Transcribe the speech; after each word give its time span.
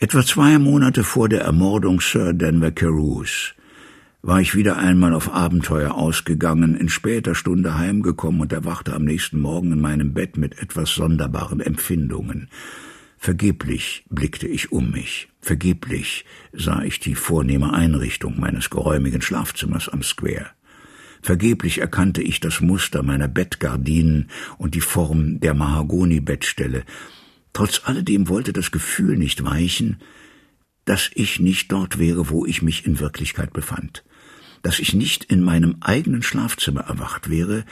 Etwa 0.00 0.24
zwei 0.24 0.60
Monate 0.60 1.02
vor 1.02 1.28
der 1.28 1.40
Ermordung 1.40 2.00
Sir 2.00 2.32
Denver 2.32 2.70
Carews 2.70 3.54
war 4.22 4.40
ich 4.40 4.54
wieder 4.54 4.76
einmal 4.76 5.12
auf 5.12 5.34
Abenteuer 5.34 5.96
ausgegangen, 5.96 6.76
in 6.76 6.88
später 6.88 7.34
Stunde 7.34 7.76
heimgekommen 7.76 8.42
und 8.42 8.52
erwachte 8.52 8.94
am 8.94 9.04
nächsten 9.04 9.40
Morgen 9.40 9.72
in 9.72 9.80
meinem 9.80 10.14
Bett 10.14 10.36
mit 10.36 10.62
etwas 10.62 10.90
sonderbaren 10.90 11.58
Empfindungen. 11.60 12.48
Vergeblich 13.18 14.04
blickte 14.08 14.46
ich 14.46 14.70
um 14.70 14.92
mich, 14.92 15.30
vergeblich 15.40 16.24
sah 16.52 16.82
ich 16.82 17.00
die 17.00 17.16
vornehme 17.16 17.74
Einrichtung 17.74 18.38
meines 18.38 18.70
geräumigen 18.70 19.20
Schlafzimmers 19.20 19.88
am 19.88 20.04
Square. 20.04 20.46
Vergeblich 21.22 21.78
erkannte 21.78 22.22
ich 22.22 22.38
das 22.38 22.60
Muster 22.60 23.02
meiner 23.02 23.26
Bettgardinen 23.26 24.30
und 24.58 24.76
die 24.76 24.80
Form 24.80 25.40
der 25.40 25.54
Mahagoni-Bettstelle. 25.54 26.84
Trotz 27.58 27.80
alledem 27.86 28.28
wollte 28.28 28.52
das 28.52 28.70
Gefühl 28.70 29.16
nicht 29.16 29.42
weichen, 29.42 29.96
dass 30.84 31.10
ich 31.14 31.40
nicht 31.40 31.72
dort 31.72 31.98
wäre, 31.98 32.30
wo 32.30 32.46
ich 32.46 32.62
mich 32.62 32.86
in 32.86 33.00
Wirklichkeit 33.00 33.52
befand, 33.52 34.04
dass 34.62 34.78
ich 34.78 34.94
nicht 34.94 35.24
in 35.24 35.42
meinem 35.42 35.78
eigenen 35.80 36.22
Schlafzimmer 36.22 36.82
erwacht 36.82 37.30
wäre, 37.30 37.64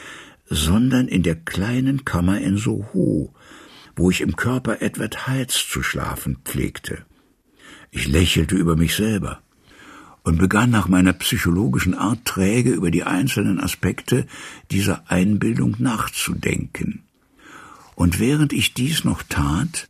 sondern 0.51 1.06
in 1.06 1.23
der 1.23 1.37
kleinen 1.37 2.05
Kammer 2.05 2.41
in 2.41 2.56
Soho, 2.56 3.33
wo 3.95 4.11
ich 4.11 4.23
im 4.23 4.34
Körper 4.34 4.83
Edward 4.83 5.28
Heights 5.28 5.69
zu 5.70 5.84
schlafen 5.84 6.39
pflegte. 6.45 7.06
Ich 7.92 8.09
lächelte 8.09 8.56
über 8.56 8.75
mich 8.75 8.97
selber 8.97 9.41
und 10.25 10.39
begann 10.39 10.70
nach 10.70 10.89
meiner 10.89 11.12
psychologischen 11.12 11.95
Art 11.95 12.25
träge 12.25 12.70
über 12.70 12.91
die 12.91 13.05
einzelnen 13.05 13.61
Aspekte 13.61 14.27
dieser 14.73 15.09
Einbildung 15.09 15.77
nachzudenken. 15.78 17.05
Und 17.96 18.20
während 18.20 18.52
ich 18.52 18.74
dies 18.74 19.05
noch 19.05 19.23
tat, 19.23 19.88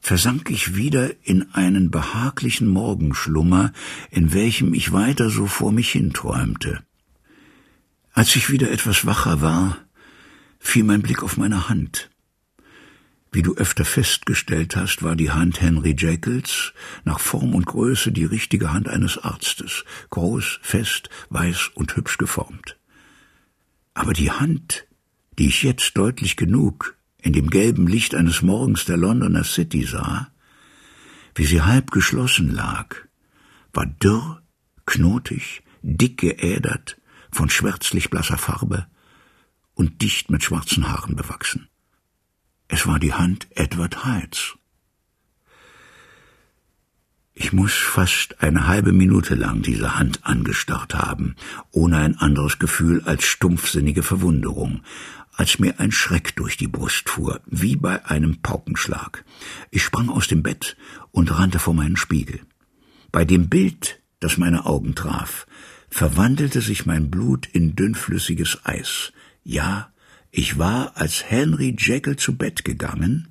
versank 0.00 0.50
ich 0.50 0.76
wieder 0.76 1.10
in 1.24 1.50
einen 1.54 1.90
behaglichen 1.90 2.68
Morgenschlummer, 2.68 3.72
in 4.10 4.34
welchem 4.34 4.74
ich 4.74 4.92
weiter 4.92 5.30
so 5.30 5.46
vor 5.46 5.72
mich 5.72 5.90
hinträumte. 5.90 6.84
Als 8.12 8.36
ich 8.36 8.50
wieder 8.50 8.70
etwas 8.70 9.06
wacher 9.06 9.40
war, 9.40 9.78
fiel 10.58 10.84
mein 10.84 11.00
Blick 11.00 11.22
auf 11.22 11.38
meine 11.38 11.70
Hand. 11.70 12.10
Wie 13.32 13.42
du 13.42 13.54
öfter 13.54 13.86
festgestellt 13.86 14.76
hast, 14.76 15.02
war 15.02 15.16
die 15.16 15.30
Hand 15.30 15.62
Henry 15.62 15.96
Jekylls 15.96 16.74
nach 17.04 17.18
Form 17.18 17.54
und 17.54 17.64
Größe 17.64 18.12
die 18.12 18.24
richtige 18.26 18.74
Hand 18.74 18.88
eines 18.88 19.16
Arztes, 19.16 19.84
groß, 20.10 20.60
fest, 20.60 21.08
weiß 21.30 21.70
und 21.74 21.96
hübsch 21.96 22.18
geformt. 22.18 22.76
Aber 23.94 24.12
die 24.12 24.30
Hand, 24.30 24.87
die 25.38 25.46
ich 25.46 25.62
jetzt 25.62 25.96
deutlich 25.96 26.36
genug 26.36 26.96
in 27.20 27.32
dem 27.32 27.50
gelben 27.50 27.86
Licht 27.86 28.14
eines 28.14 28.42
Morgens 28.42 28.84
der 28.84 28.96
Londoner 28.96 29.44
City 29.44 29.84
sah, 29.84 30.28
wie 31.34 31.44
sie 31.44 31.62
halb 31.62 31.90
geschlossen 31.90 32.50
lag, 32.50 32.96
war 33.72 33.86
dürr, 33.86 34.42
knotig, 34.86 35.62
dick 35.82 36.18
geädert, 36.18 37.00
von 37.30 37.50
schwärzlich 37.50 38.10
blasser 38.10 38.38
Farbe 38.38 38.86
und 39.74 40.02
dicht 40.02 40.30
mit 40.30 40.42
schwarzen 40.42 40.88
Haaren 40.88 41.14
bewachsen. 41.14 41.68
Es 42.66 42.86
war 42.86 42.98
die 42.98 43.14
Hand 43.14 43.46
Edward 43.54 44.04
Heitz. 44.04 44.58
Ich 47.40 47.52
muss 47.52 47.72
fast 47.72 48.42
eine 48.42 48.66
halbe 48.66 48.92
Minute 48.92 49.36
lang 49.36 49.62
diese 49.62 49.96
Hand 49.96 50.26
angestarrt 50.26 50.94
haben, 50.94 51.36
ohne 51.70 51.98
ein 51.98 52.18
anderes 52.18 52.58
Gefühl 52.58 53.02
als 53.04 53.24
stumpfsinnige 53.24 54.02
Verwunderung, 54.02 54.82
als 55.38 55.60
mir 55.60 55.78
ein 55.78 55.92
Schreck 55.92 56.34
durch 56.34 56.56
die 56.56 56.66
Brust 56.66 57.08
fuhr, 57.08 57.40
wie 57.46 57.76
bei 57.76 58.04
einem 58.04 58.42
Paukenschlag. 58.42 59.24
Ich 59.70 59.84
sprang 59.84 60.08
aus 60.08 60.26
dem 60.26 60.42
Bett 60.42 60.76
und 61.12 61.30
rannte 61.30 61.60
vor 61.60 61.74
meinen 61.74 61.96
Spiegel. 61.96 62.40
Bei 63.12 63.24
dem 63.24 63.48
Bild, 63.48 64.02
das 64.18 64.36
meine 64.36 64.66
Augen 64.66 64.96
traf, 64.96 65.46
verwandelte 65.88 66.60
sich 66.60 66.86
mein 66.86 67.08
Blut 67.08 67.46
in 67.46 67.76
dünnflüssiges 67.76 68.64
Eis. 68.64 69.12
Ja, 69.44 69.92
ich 70.32 70.58
war 70.58 70.96
als 70.96 71.30
Henry 71.30 71.76
Jekyll 71.78 72.16
zu 72.16 72.36
Bett 72.36 72.64
gegangen 72.64 73.28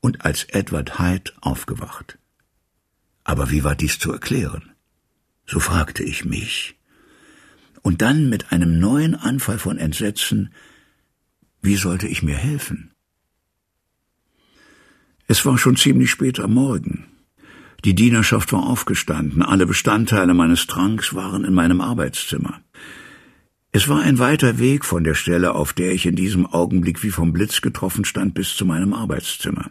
und 0.00 0.24
als 0.24 0.44
Edward 0.44 0.98
Hyde 0.98 1.30
aufgewacht. 1.42 2.18
Aber 3.22 3.52
wie 3.52 3.62
war 3.62 3.76
dies 3.76 4.00
zu 4.00 4.10
erklären? 4.10 4.72
So 5.46 5.60
fragte 5.60 6.02
ich 6.02 6.24
mich. 6.24 6.76
Und 7.82 8.02
dann 8.02 8.28
mit 8.28 8.50
einem 8.50 8.80
neuen 8.80 9.14
Anfall 9.14 9.60
von 9.60 9.78
Entsetzen, 9.78 10.52
wie 11.62 11.76
sollte 11.76 12.06
ich 12.06 12.22
mir 12.22 12.36
helfen? 12.36 12.90
Es 15.26 15.44
war 15.46 15.58
schon 15.58 15.76
ziemlich 15.76 16.10
spät 16.10 16.40
am 16.40 16.54
Morgen. 16.54 17.06
Die 17.84 17.94
Dienerschaft 17.94 18.52
war 18.52 18.66
aufgestanden, 18.66 19.42
alle 19.42 19.66
Bestandteile 19.66 20.34
meines 20.34 20.66
Tranks 20.66 21.14
waren 21.14 21.44
in 21.44 21.54
meinem 21.54 21.80
Arbeitszimmer. 21.80 22.60
Es 23.72 23.88
war 23.88 24.00
ein 24.00 24.18
weiter 24.18 24.58
Weg 24.58 24.84
von 24.84 25.04
der 25.04 25.14
Stelle, 25.14 25.54
auf 25.54 25.72
der 25.72 25.92
ich 25.92 26.04
in 26.04 26.16
diesem 26.16 26.44
Augenblick 26.46 27.02
wie 27.04 27.10
vom 27.10 27.32
Blitz 27.32 27.60
getroffen 27.60 28.04
stand, 28.04 28.34
bis 28.34 28.56
zu 28.56 28.66
meinem 28.66 28.92
Arbeitszimmer. 28.92 29.70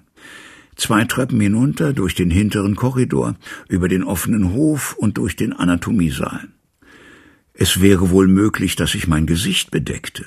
Zwei 0.77 1.03
Treppen 1.03 1.41
hinunter, 1.41 1.91
durch 1.91 2.15
den 2.15 2.31
hinteren 2.31 2.75
Korridor, 2.75 3.35
über 3.67 3.89
den 3.89 4.03
offenen 4.03 4.53
Hof 4.53 4.95
und 4.97 5.17
durch 5.17 5.35
den 5.35 5.51
Anatomiesaal. 5.51 6.47
Es 7.53 7.81
wäre 7.81 8.09
wohl 8.09 8.29
möglich, 8.29 8.77
dass 8.77 8.95
ich 8.95 9.07
mein 9.07 9.25
Gesicht 9.25 9.69
bedeckte. 9.69 10.25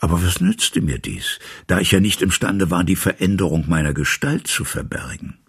Aber 0.00 0.22
was 0.22 0.40
nützte 0.40 0.80
mir 0.80 0.98
dies, 0.98 1.38
da 1.66 1.78
ich 1.78 1.92
ja 1.92 2.00
nicht 2.00 2.22
imstande 2.22 2.70
war, 2.70 2.84
die 2.84 2.96
Veränderung 2.96 3.66
meiner 3.68 3.94
Gestalt 3.94 4.46
zu 4.46 4.64
verbergen? 4.64 5.40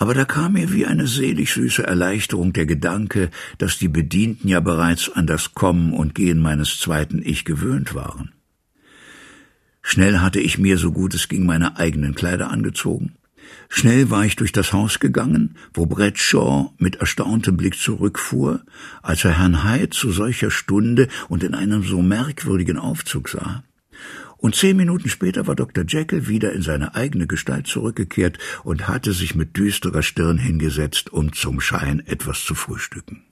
aber 0.00 0.14
da 0.14 0.24
kam 0.24 0.54
mir 0.54 0.72
wie 0.72 0.86
eine 0.86 1.06
selig 1.06 1.52
süße 1.52 1.86
Erleichterung 1.86 2.54
der 2.54 2.64
Gedanke, 2.64 3.30
dass 3.58 3.76
die 3.76 3.88
Bedienten 3.88 4.48
ja 4.48 4.58
bereits 4.60 5.10
an 5.10 5.26
das 5.26 5.52
Kommen 5.52 5.92
und 5.92 6.14
Gehen 6.14 6.40
meines 6.40 6.80
zweiten 6.80 7.20
Ich 7.22 7.44
gewöhnt 7.44 7.94
waren. 7.94 8.32
Schnell 9.82 10.20
hatte 10.20 10.40
ich 10.40 10.56
mir, 10.56 10.78
so 10.78 10.90
gut 10.90 11.12
es 11.12 11.28
ging, 11.28 11.44
meine 11.44 11.76
eigenen 11.76 12.14
Kleider 12.14 12.50
angezogen. 12.50 13.12
Schnell 13.68 14.10
war 14.10 14.24
ich 14.24 14.36
durch 14.36 14.52
das 14.52 14.72
Haus 14.72 14.98
gegangen, 14.98 15.56
wo 15.72 15.86
Bradshaw 15.86 16.72
mit 16.78 16.96
erstauntem 16.96 17.56
Blick 17.56 17.76
zurückfuhr, 17.76 18.62
als 19.02 19.24
er 19.24 19.38
Herrn 19.38 19.64
Hyde 19.64 19.90
zu 19.90 20.10
solcher 20.10 20.50
Stunde 20.50 21.08
und 21.28 21.44
in 21.44 21.54
einem 21.54 21.82
so 21.84 22.02
merkwürdigen 22.02 22.78
Aufzug 22.78 23.28
sah. 23.28 23.62
Und 24.40 24.54
zehn 24.54 24.76
Minuten 24.76 25.08
später 25.08 25.46
war 25.46 25.54
Dr. 25.54 25.84
Jekyll 25.86 26.26
wieder 26.26 26.52
in 26.52 26.62
seine 26.62 26.94
eigene 26.94 27.26
Gestalt 27.26 27.66
zurückgekehrt 27.66 28.38
und 28.64 28.88
hatte 28.88 29.12
sich 29.12 29.34
mit 29.34 29.56
düsterer 29.56 30.02
Stirn 30.02 30.38
hingesetzt, 30.38 31.12
um 31.12 31.32
zum 31.32 31.60
Schein 31.60 32.00
etwas 32.06 32.42
zu 32.44 32.54
frühstücken. 32.54 33.22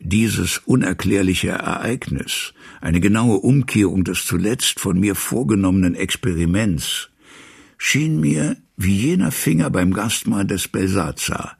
Dieses 0.00 0.58
unerklärliche 0.58 1.50
Ereignis, 1.50 2.54
eine 2.80 3.00
genaue 3.00 3.36
Umkehrung 3.36 4.02
des 4.02 4.24
zuletzt 4.24 4.80
von 4.80 4.98
mir 4.98 5.14
vorgenommenen 5.14 5.94
Experiments, 5.94 7.11
schien 7.82 8.20
mir 8.20 8.56
wie 8.76 8.96
jener 8.96 9.32
Finger 9.32 9.70
beim 9.70 9.92
Gastmahl 9.92 10.46
des 10.46 10.68
Belsazar, 10.68 11.56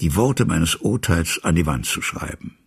die 0.00 0.14
Worte 0.16 0.44
meines 0.44 0.74
Urteils 0.76 1.40
an 1.42 1.54
die 1.54 1.66
Wand 1.66 1.86
zu 1.86 2.02
schreiben 2.02 2.58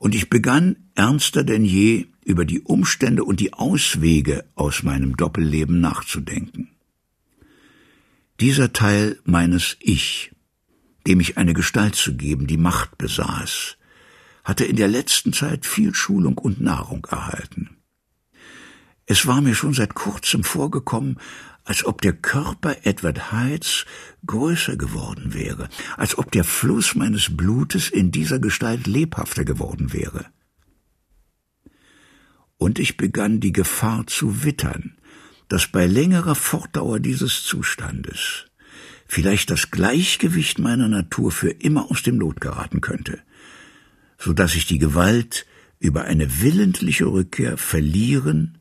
und 0.00 0.14
ich 0.14 0.30
begann 0.30 0.76
ernster 0.94 1.44
denn 1.44 1.64
je 1.64 2.06
über 2.24 2.44
die 2.46 2.60
Umstände 2.60 3.22
und 3.22 3.38
die 3.38 3.52
Auswege 3.52 4.46
aus 4.54 4.82
meinem 4.82 5.16
Doppelleben 5.16 5.80
nachzudenken. 5.80 6.70
Dieser 8.40 8.72
Teil 8.72 9.18
meines 9.24 9.76
Ich, 9.78 10.32
dem 11.06 11.20
ich 11.20 11.36
eine 11.36 11.52
Gestalt 11.52 11.94
zu 11.96 12.16
geben, 12.16 12.46
die 12.46 12.56
Macht 12.56 12.96
besaß, 12.96 13.76
hatte 14.42 14.64
in 14.64 14.76
der 14.76 14.88
letzten 14.88 15.34
Zeit 15.34 15.66
viel 15.66 15.94
Schulung 15.94 16.38
und 16.38 16.62
Nahrung 16.62 17.06
erhalten. 17.10 17.76
Es 19.04 19.26
war 19.26 19.42
mir 19.42 19.54
schon 19.54 19.74
seit 19.74 19.94
kurzem 19.94 20.44
vorgekommen, 20.44 21.18
als 21.70 21.86
ob 21.86 22.02
der 22.02 22.14
Körper 22.14 22.78
Edward 22.82 23.30
Heights 23.30 23.86
größer 24.26 24.76
geworden 24.76 25.34
wäre, 25.34 25.68
als 25.96 26.18
ob 26.18 26.32
der 26.32 26.42
Fluss 26.42 26.96
meines 26.96 27.36
Blutes 27.36 27.90
in 27.90 28.10
dieser 28.10 28.40
Gestalt 28.40 28.88
lebhafter 28.88 29.44
geworden 29.44 29.92
wäre. 29.92 30.26
Und 32.56 32.80
ich 32.80 32.96
begann 32.96 33.38
die 33.38 33.52
Gefahr 33.52 34.08
zu 34.08 34.42
wittern, 34.42 34.98
dass 35.46 35.68
bei 35.68 35.86
längerer 35.86 36.34
Fortdauer 36.34 36.98
dieses 36.98 37.44
Zustandes 37.44 38.46
vielleicht 39.06 39.48
das 39.48 39.70
Gleichgewicht 39.70 40.58
meiner 40.58 40.88
Natur 40.88 41.30
für 41.30 41.50
immer 41.50 41.88
aus 41.88 42.02
dem 42.02 42.18
Lot 42.18 42.40
geraten 42.40 42.80
könnte, 42.80 43.20
so 44.18 44.32
dass 44.32 44.56
ich 44.56 44.66
die 44.66 44.78
Gewalt 44.80 45.46
über 45.78 46.02
eine 46.02 46.42
willentliche 46.42 47.06
Rückkehr 47.06 47.56
verlieren 47.56 48.58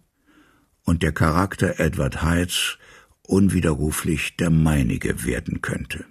und 0.83 1.01
der 1.01 1.11
Charakter 1.11 1.79
Edward 1.79 2.21
Heights 2.21 2.77
unwiderruflich 3.29 4.35
der 4.37 4.49
meinige 4.49 5.23
werden 5.25 5.61
könnte. 5.61 6.05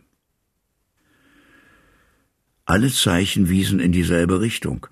Alle 2.65 2.93
Zeichen 2.93 3.49
wiesen 3.49 3.81
in 3.81 3.93
dieselbe 3.93 4.43
Richtung. 4.43 4.87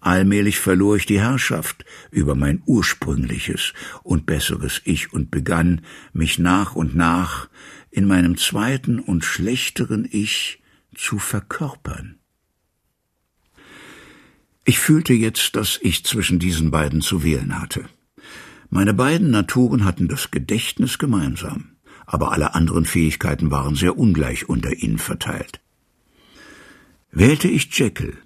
Allmählich 0.00 0.58
verlor 0.58 0.96
ich 0.96 1.06
die 1.06 1.20
Herrschaft 1.20 1.84
über 2.10 2.34
mein 2.34 2.60
ursprüngliches 2.66 3.72
und 4.02 4.26
besseres 4.26 4.80
Ich 4.84 5.12
und 5.12 5.30
begann, 5.30 5.82
mich 6.12 6.40
nach 6.40 6.74
und 6.74 6.96
nach 6.96 7.48
in 7.90 8.06
meinem 8.06 8.36
zweiten 8.36 8.98
und 8.98 9.24
schlechteren 9.24 10.08
Ich 10.10 10.60
zu 10.94 11.20
verkörpern. 11.20 12.18
Ich 14.64 14.80
fühlte 14.80 15.12
jetzt, 15.12 15.54
dass 15.54 15.78
ich 15.80 16.04
zwischen 16.04 16.40
diesen 16.40 16.72
beiden 16.72 17.00
zu 17.00 17.22
wählen 17.22 17.60
hatte. 17.60 17.88
Meine 18.70 18.94
beiden 18.94 19.30
Naturen 19.30 19.84
hatten 19.84 20.08
das 20.08 20.30
Gedächtnis 20.30 20.98
gemeinsam, 20.98 21.69
aber 22.10 22.32
alle 22.32 22.54
anderen 22.54 22.84
Fähigkeiten 22.84 23.52
waren 23.52 23.76
sehr 23.76 23.96
ungleich 23.96 24.48
unter 24.48 24.72
ihnen 24.72 24.98
verteilt. 24.98 25.60
Wählte 27.12 27.46
ich 27.46 27.70
Jekyll, 27.78 28.16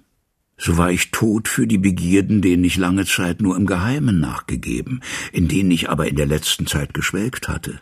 so 0.57 0.77
war 0.77 0.89
ich 0.89 1.11
tot 1.11 1.47
für 1.47 1.67
die 1.67 1.77
Begierden, 1.77 2.41
denen 2.41 2.63
ich 2.63 2.77
lange 2.77 3.05
Zeit 3.05 3.41
nur 3.41 3.55
im 3.55 3.67
Geheimen 3.67 4.19
nachgegeben, 4.19 5.01
in 5.31 5.47
denen 5.47 5.69
ich 5.69 5.89
aber 5.89 6.07
in 6.07 6.15
der 6.15 6.25
letzten 6.25 6.65
Zeit 6.65 6.95
geschwelgt 6.95 7.47
hatte. 7.47 7.79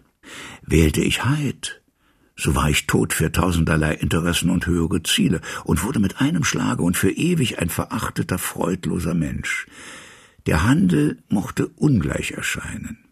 Wählte 0.66 1.02
ich 1.02 1.24
Hyde, 1.24 1.70
so 2.36 2.54
war 2.54 2.70
ich 2.70 2.86
tot 2.86 3.14
für 3.14 3.32
tausenderlei 3.32 3.94
Interessen 3.94 4.50
und 4.50 4.66
höhere 4.68 5.04
Ziele 5.04 5.40
und 5.64 5.84
wurde 5.84 6.00
mit 6.00 6.20
einem 6.20 6.44
Schlage 6.44 6.84
und 6.84 6.98
für 6.98 7.12
ewig 7.12 7.60
ein 7.60 7.70
verachteter, 7.70 8.40
freudloser 8.40 9.14
Mensch. 9.14 9.68
Der 10.48 10.64
Handel 10.64 11.24
mochte 11.30 11.68
ungleich 11.68 12.32
erscheinen. 12.32 13.03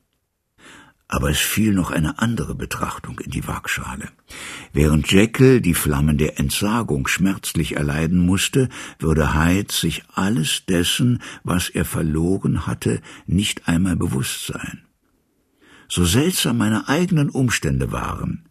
Aber 1.12 1.30
es 1.30 1.40
fiel 1.40 1.74
noch 1.74 1.92
eine 1.92 2.20
andere 2.20 2.56
Betrachtung 2.56 3.20
in 3.20 3.32
die 3.32 3.46
Waagschale. 3.46 4.08
Während 4.72 5.12
Jekyll 5.12 5.60
die 5.60 5.74
Flammen 5.74 6.18
der 6.18 6.40
Entsagung 6.40 7.06
schmerzlich 7.08 7.76
erleiden 7.76 8.26
musste, 8.26 8.70
würde 8.98 9.36
Hyde 9.36 9.74
sich 9.74 10.04
alles 10.14 10.64
dessen, 10.66 11.22
was 11.44 11.68
er 11.68 11.84
verloren 11.84 12.66
hatte, 12.66 13.02
nicht 13.28 13.68
einmal 13.68 13.98
bewusst 13.98 14.48
sein. 14.48 14.84
So 15.90 16.06
seltsam 16.06 16.58
meine 16.58 16.88
eigenen 16.88 17.30
Umstände 17.30 17.92
waren, 17.92 18.46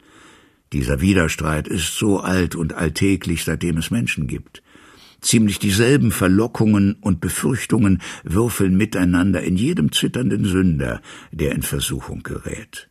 dieser 0.72 1.00
Widerstreit 1.00 1.66
ist 1.66 1.96
so 1.96 2.20
alt 2.20 2.54
und 2.54 2.74
alltäglich, 2.74 3.44
seitdem 3.44 3.78
es 3.78 3.90
Menschen 3.90 4.28
gibt. 4.28 4.62
Ziemlich 5.20 5.58
dieselben 5.58 6.12
Verlockungen 6.12 6.94
und 6.94 7.20
Befürchtungen 7.20 8.00
würfeln 8.24 8.76
miteinander 8.76 9.42
in 9.42 9.56
jedem 9.56 9.92
zitternden 9.92 10.44
Sünder, 10.44 11.02
der 11.30 11.52
in 11.52 11.62
Versuchung 11.62 12.22
gerät. 12.22 12.90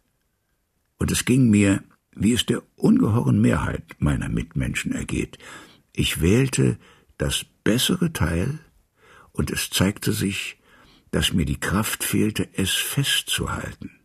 Und 0.97 1.11
es 1.11 1.25
ging 1.25 1.49
mir, 1.49 1.83
wie 2.15 2.33
es 2.33 2.45
der 2.45 2.61
ungeheuren 2.75 3.41
Mehrheit 3.41 3.95
meiner 3.99 4.29
Mitmenschen 4.29 4.91
ergeht. 4.91 5.37
Ich 5.93 6.21
wählte 6.21 6.77
das 7.17 7.45
bessere 7.63 8.13
Teil, 8.13 8.59
und 9.31 9.51
es 9.51 9.69
zeigte 9.69 10.11
sich, 10.11 10.57
dass 11.11 11.33
mir 11.33 11.45
die 11.45 11.59
Kraft 11.59 12.03
fehlte, 12.03 12.49
es 12.53 12.71
festzuhalten. 12.71 13.98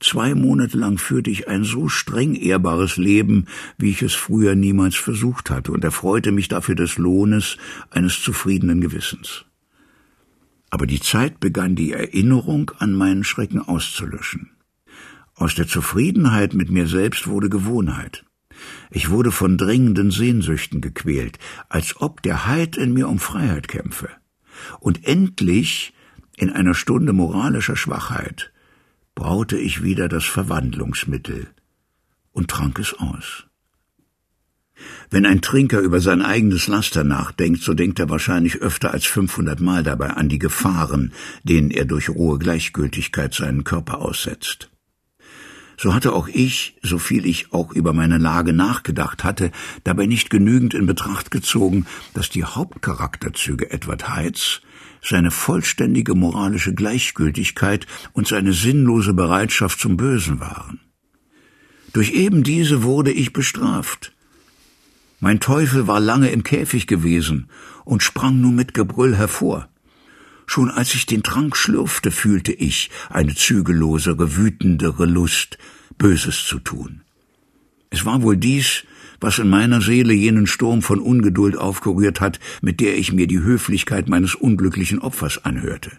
Zwei 0.00 0.34
Monate 0.34 0.76
lang 0.76 0.98
führte 0.98 1.30
ich 1.30 1.48
ein 1.48 1.64
so 1.64 1.88
streng 1.88 2.34
ehrbares 2.34 2.96
Leben, 2.98 3.46
wie 3.78 3.90
ich 3.90 4.02
es 4.02 4.14
früher 4.14 4.54
niemals 4.54 4.94
versucht 4.94 5.50
hatte, 5.50 5.72
und 5.72 5.84
erfreute 5.84 6.32
mich 6.32 6.48
dafür 6.48 6.74
des 6.74 6.98
Lohnes 6.98 7.56
eines 7.90 8.20
zufriedenen 8.20 8.80
Gewissens. 8.80 9.46
Aber 10.68 10.86
die 10.86 11.00
Zeit 11.00 11.40
begann 11.40 11.76
die 11.76 11.92
Erinnerung 11.92 12.72
an 12.78 12.92
meinen 12.92 13.24
Schrecken 13.24 13.60
auszulöschen. 13.60 14.50
Aus 15.34 15.54
der 15.54 15.66
Zufriedenheit 15.66 16.54
mit 16.54 16.70
mir 16.70 16.86
selbst 16.86 17.26
wurde 17.28 17.48
Gewohnheit. 17.48 18.24
Ich 18.90 19.10
wurde 19.10 19.32
von 19.32 19.58
dringenden 19.58 20.10
Sehnsüchten 20.10 20.80
gequält, 20.80 21.38
als 21.68 22.00
ob 22.00 22.22
der 22.22 22.46
Heid 22.46 22.76
in 22.76 22.92
mir 22.92 23.08
um 23.08 23.18
Freiheit 23.18 23.68
kämpfe. 23.68 24.08
Und 24.80 25.06
endlich, 25.06 25.94
in 26.36 26.50
einer 26.50 26.74
Stunde 26.74 27.12
moralischer 27.12 27.76
Schwachheit, 27.76 28.52
braute 29.16 29.58
ich 29.58 29.82
wieder 29.82 30.08
das 30.08 30.24
Verwandlungsmittel 30.24 31.48
und 32.30 32.48
trank 32.48 32.78
es 32.78 32.94
aus. 32.94 33.46
Wenn 35.08 35.24
ein 35.24 35.40
Trinker 35.40 35.80
über 35.80 36.00
sein 36.00 36.20
eigenes 36.20 36.68
Laster 36.68 37.02
nachdenkt, 37.02 37.62
so 37.62 37.72
denkt 37.72 37.98
er 37.98 38.10
wahrscheinlich 38.10 38.56
öfter 38.56 38.92
als 38.92 39.06
500 39.06 39.58
Mal 39.58 39.82
dabei 39.82 40.10
an 40.10 40.28
die 40.28 40.38
Gefahren, 40.38 41.12
denen 41.44 41.70
er 41.70 41.86
durch 41.86 42.10
rohe 42.10 42.38
Gleichgültigkeit 42.38 43.32
seinen 43.32 43.64
Körper 43.64 44.02
aussetzt. 44.02 44.70
So 45.78 45.94
hatte 45.94 46.12
auch 46.14 46.28
ich, 46.28 46.76
so 46.82 46.98
viel 46.98 47.26
ich 47.26 47.52
auch 47.52 47.72
über 47.72 47.92
meine 47.92 48.18
Lage 48.18 48.52
nachgedacht 48.52 49.24
hatte, 49.24 49.50
dabei 49.84 50.06
nicht 50.06 50.30
genügend 50.30 50.72
in 50.72 50.86
Betracht 50.86 51.30
gezogen, 51.30 51.86
dass 52.14 52.30
die 52.30 52.44
Hauptcharakterzüge 52.44 53.70
Edward 53.70 54.08
Heitz 54.08 54.62
seine 55.02 55.30
vollständige 55.30 56.14
moralische 56.14 56.74
Gleichgültigkeit 56.74 57.86
und 58.12 58.26
seine 58.26 58.52
sinnlose 58.52 59.14
Bereitschaft 59.14 59.78
zum 59.78 59.96
Bösen 59.96 60.40
waren. 60.40 60.80
Durch 61.92 62.12
eben 62.12 62.42
diese 62.42 62.82
wurde 62.82 63.12
ich 63.12 63.32
bestraft. 63.32 64.12
Mein 65.20 65.40
Teufel 65.40 65.86
war 65.86 66.00
lange 66.00 66.30
im 66.30 66.42
Käfig 66.42 66.86
gewesen 66.86 67.48
und 67.84 68.02
sprang 68.02 68.40
nun 68.40 68.54
mit 68.54 68.74
Gebrüll 68.74 69.16
hervor. 69.16 69.68
Schon 70.46 70.70
als 70.70 70.94
ich 70.94 71.06
den 71.06 71.22
Trank 71.22 71.56
schlürfte, 71.56 72.10
fühlte 72.10 72.52
ich 72.52 72.90
eine 73.10 73.34
zügellosere, 73.34 74.36
wütendere 74.36 75.04
Lust, 75.04 75.58
Böses 75.98 76.44
zu 76.44 76.58
tun. 76.58 77.02
Es 77.90 78.04
war 78.04 78.22
wohl 78.22 78.36
dies, 78.36 78.84
was 79.20 79.38
in 79.38 79.48
meiner 79.48 79.80
Seele 79.80 80.12
jenen 80.12 80.46
Sturm 80.46 80.82
von 80.82 81.00
Ungeduld 81.00 81.56
aufgerührt 81.56 82.20
hat, 82.20 82.38
mit 82.60 82.80
der 82.80 82.96
ich 82.96 83.12
mir 83.12 83.26
die 83.26 83.40
Höflichkeit 83.40 84.08
meines 84.08 84.34
unglücklichen 84.34 84.98
Opfers 84.98 85.44
anhörte. 85.44 85.92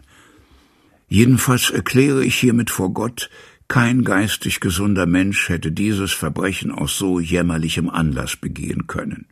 Jedenfalls 1.10 1.70
erkläre 1.70 2.24
ich 2.24 2.36
hiermit 2.36 2.70
vor 2.70 2.94
Gott, 2.94 3.30
kein 3.68 4.04
geistig 4.04 4.60
gesunder 4.60 5.06
Mensch 5.06 5.50
hätte 5.50 5.72
dieses 5.72 6.14
Verbrechen 6.14 6.72
aus 6.72 6.98
so 6.98 7.20
jämmerlichem 7.20 7.90
Anlass 7.90 8.38
begehen 8.38 8.88
können. 8.88 9.26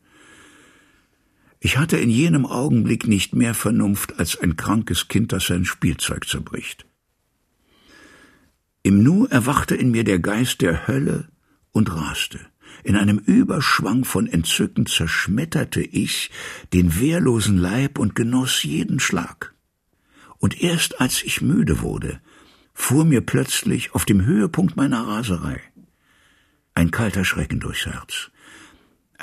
Ich 1.66 1.80
hatte 1.80 1.98
in 1.98 2.12
jenem 2.12 2.46
Augenblick 2.46 3.08
nicht 3.08 3.34
mehr 3.34 3.56
Vernunft 3.56 4.20
als 4.20 4.40
ein 4.40 4.56
krankes 4.56 5.08
Kind, 5.08 5.32
das 5.32 5.48
sein 5.48 5.66
Spielzeug 5.66 6.28
zerbricht. 6.28 6.86
Im 8.84 9.02
Nu 9.02 9.26
erwachte 9.26 9.74
in 9.74 9.90
mir 9.90 10.04
der 10.04 10.20
Geist 10.20 10.62
der 10.62 10.88
Hölle 10.88 11.28
und 11.72 11.92
raste. 11.92 12.40
In 12.84 12.96
einem 12.96 13.18
Überschwang 13.18 14.06
von 14.06 14.28
Entzücken 14.28 14.86
zerschmetterte 14.86 15.82
ich 15.82 16.30
den 16.72 17.00
wehrlosen 17.00 17.58
Leib 17.58 17.98
und 17.98 18.14
genoss 18.14 18.62
jeden 18.62 19.00
Schlag. 19.00 19.56
Und 20.38 20.62
erst 20.62 21.02
als 21.02 21.24
ich 21.24 21.42
müde 21.42 21.82
wurde, 21.82 22.22
fuhr 22.76 23.06
mir 23.06 23.22
plötzlich 23.22 23.96
auf 23.96 24.06
dem 24.06 24.24
Höhepunkt 24.24 24.78
meiner 24.78 25.08
Raserei 25.08 25.60
ein 26.76 26.92
kalter 26.92 27.26
Schrecken 27.26 27.60
durchs 27.60 27.88
Herz. 27.88 28.30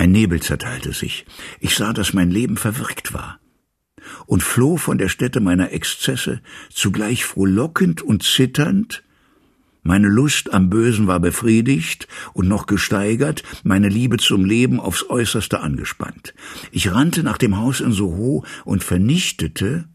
Ein 0.02 0.10
Nebel 0.10 0.42
zerteilte 0.42 0.92
sich. 0.92 1.26
Ich 1.60 1.76
sah, 1.76 1.92
dass 1.92 2.12
mein 2.12 2.28
Leben 2.28 2.56
verwirkt 2.56 3.14
war 3.14 3.38
und 4.26 4.42
floh 4.42 4.76
von 4.76 4.98
der 4.98 5.08
Stätte 5.08 5.38
meiner 5.38 5.70
Exzesse, 5.70 6.40
zugleich 6.70 7.24
frohlockend 7.24 8.02
und 8.02 8.24
zitternd, 8.24 9.04
meine 9.84 10.08
Lust 10.08 10.52
am 10.52 10.70
Bösen 10.70 11.06
war 11.06 11.20
befriedigt 11.20 12.08
und 12.32 12.48
noch 12.48 12.66
gesteigert, 12.66 13.44
meine 13.62 13.88
Liebe 13.88 14.16
zum 14.16 14.44
Leben 14.44 14.80
aufs 14.80 15.08
äußerste 15.08 15.60
angespannt. 15.60 16.34
Ich 16.72 16.90
rannte 16.90 17.22
nach 17.22 17.38
dem 17.38 17.56
Haus 17.56 17.78
in 17.78 17.92
Soho 17.92 18.44
und 18.64 18.82
vernichtete, 18.82 19.88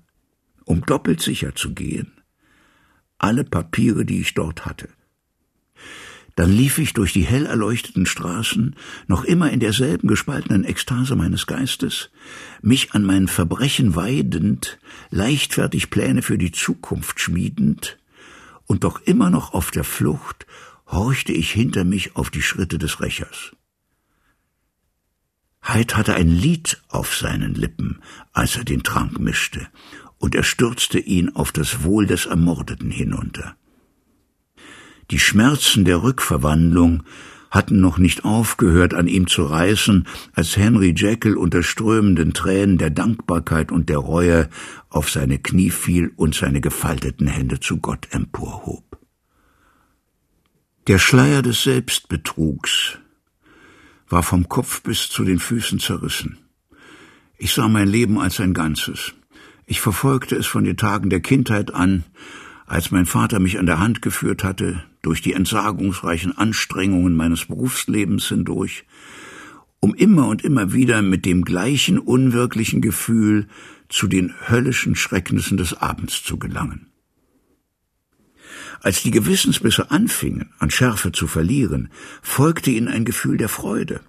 um 0.64 0.86
doppelt 0.86 1.20
sicher 1.20 1.54
zu 1.54 1.74
gehen, 1.74 2.14
alle 3.18 3.44
Papiere, 3.44 4.06
die 4.06 4.22
ich 4.22 4.36
dort 4.36 4.66
hatte. 4.66 4.88
Dann 6.38 6.52
lief 6.52 6.78
ich 6.78 6.94
durch 6.94 7.14
die 7.14 7.26
hell 7.26 7.48
erleuchteten 7.48 8.06
Straßen, 8.06 8.76
noch 9.08 9.24
immer 9.24 9.50
in 9.50 9.60
derselben 9.60 10.08
gespaltenen 10.08 10.66
Ekstase 10.66 11.16
meines 11.16 11.48
Geistes, 11.48 12.12
mich 12.62 12.92
an 12.94 13.04
meinen 13.04 13.28
Verbrechen 13.28 13.96
weidend, 13.96 14.78
leichtfertig 15.10 15.90
Pläne 15.90 16.22
für 16.22 16.38
die 16.38 16.52
Zukunft 16.52 17.20
schmiedend, 17.20 17.98
und 18.68 18.84
doch 18.84 19.02
immer 19.02 19.32
noch 19.32 19.56
auf 19.56 19.72
der 19.72 19.84
Flucht 19.84 20.46
horchte 20.86 21.34
ich 21.34 21.52
hinter 21.52 21.84
mich 21.84 22.16
auf 22.16 22.30
die 22.30 22.44
Schritte 22.44 22.78
des 22.78 23.02
Rächers. 23.02 23.56
Heid 25.64 25.98
hatte 25.98 26.14
ein 26.14 26.30
Lied 26.30 26.84
auf 26.88 27.16
seinen 27.16 27.56
Lippen, 27.56 28.00
als 28.32 28.58
er 28.58 28.64
den 28.64 28.84
Trank 28.84 29.20
mischte, 29.20 29.68
und 30.20 30.36
er 30.36 30.44
stürzte 30.44 31.00
ihn 31.00 31.36
auf 31.36 31.52
das 31.52 31.84
Wohl 31.84 32.06
des 32.06 32.28
Ermordeten 32.28 32.92
hinunter. 32.92 33.56
Die 35.10 35.20
Schmerzen 35.20 35.86
der 35.86 36.04
Rückverwandlung 36.04 37.04
hatten 37.50 37.80
noch 37.80 37.98
nicht 37.98 38.26
aufgehört, 38.26 38.94
an 38.94 39.08
ihm 39.08 39.28
zu 39.28 39.44
reißen, 39.44 40.06
als 40.34 40.58
Henry 40.58 40.94
Jekyll 40.96 41.38
unter 41.38 41.64
strömenden 41.64 42.34
Tränen 42.34 42.78
der 42.78 42.90
Dankbarkeit 42.90 43.72
und 43.72 43.88
der 43.90 44.00
Reue 44.00 44.50
auf 44.90 45.10
seine 45.10 45.40
Knie 45.40 45.70
fiel 45.70 46.12
und 46.18 46.36
seine 46.36 46.60
gefalteten 46.60 47.28
Hände 47.28 47.60
zu 47.60 47.78
Gott 47.78 48.10
emporhob. 48.12 48.84
Der 50.88 51.00
Schleier 51.00 51.42
des 51.42 51.64
Selbstbetrugs 51.64 52.98
war 54.10 54.24
vom 54.24 54.48
Kopf 54.50 54.82
bis 54.84 55.10
zu 55.10 55.24
den 55.24 55.40
Füßen 55.40 55.80
zerrissen. 55.80 56.38
Ich 57.38 57.54
sah 57.54 57.68
mein 57.68 57.88
Leben 57.88 58.20
als 58.20 58.40
ein 58.40 58.54
Ganzes. 58.54 59.14
Ich 59.66 59.82
verfolgte 59.82 60.36
es 60.36 60.48
von 60.48 60.64
den 60.64 60.78
Tagen 60.78 61.10
der 61.10 61.20
Kindheit 61.20 61.74
an, 61.74 62.06
Als 62.68 62.92
mein 62.92 63.06
Vater 63.06 63.40
mich 63.40 63.58
an 63.60 63.66
der 63.66 63.80
Hand 63.80 64.02
geführt 64.02 64.44
hatte, 64.44 64.84
durch 65.02 65.22
die 65.22 65.32
entsagungsreichen 65.32 66.38
Anstrengungen 66.38 67.16
meines 67.16 67.46
Berufslebens 67.46 68.28
hindurch, 68.28 68.84
um 69.80 69.96
immer 69.96 70.28
und 70.28 70.44
immer 70.44 70.74
wieder 70.74 71.02
mit 71.02 71.26
dem 71.26 71.46
gleichen 71.46 71.98
unwirklichen 71.98 72.82
Gefühl 72.82 73.48
zu 73.88 74.08
den 74.08 74.34
höllischen 74.50 74.98
Schrecknissen 74.98 75.56
des 75.56 75.76
Abends 75.76 76.24
zu 76.24 76.38
gelangen. 76.38 76.88
Als 78.82 79.02
die 79.02 79.12
Gewissensbisse 79.12 79.90
anfingen, 79.90 80.50
an 80.60 80.70
Schärfe 80.70 81.14
zu 81.14 81.26
verlieren, 81.26 81.90
folgte 82.22 82.72
ihnen 82.72 82.90
ein 82.90 83.06
Gefühl 83.06 83.38
der 83.38 83.50
Freude. 83.50 84.02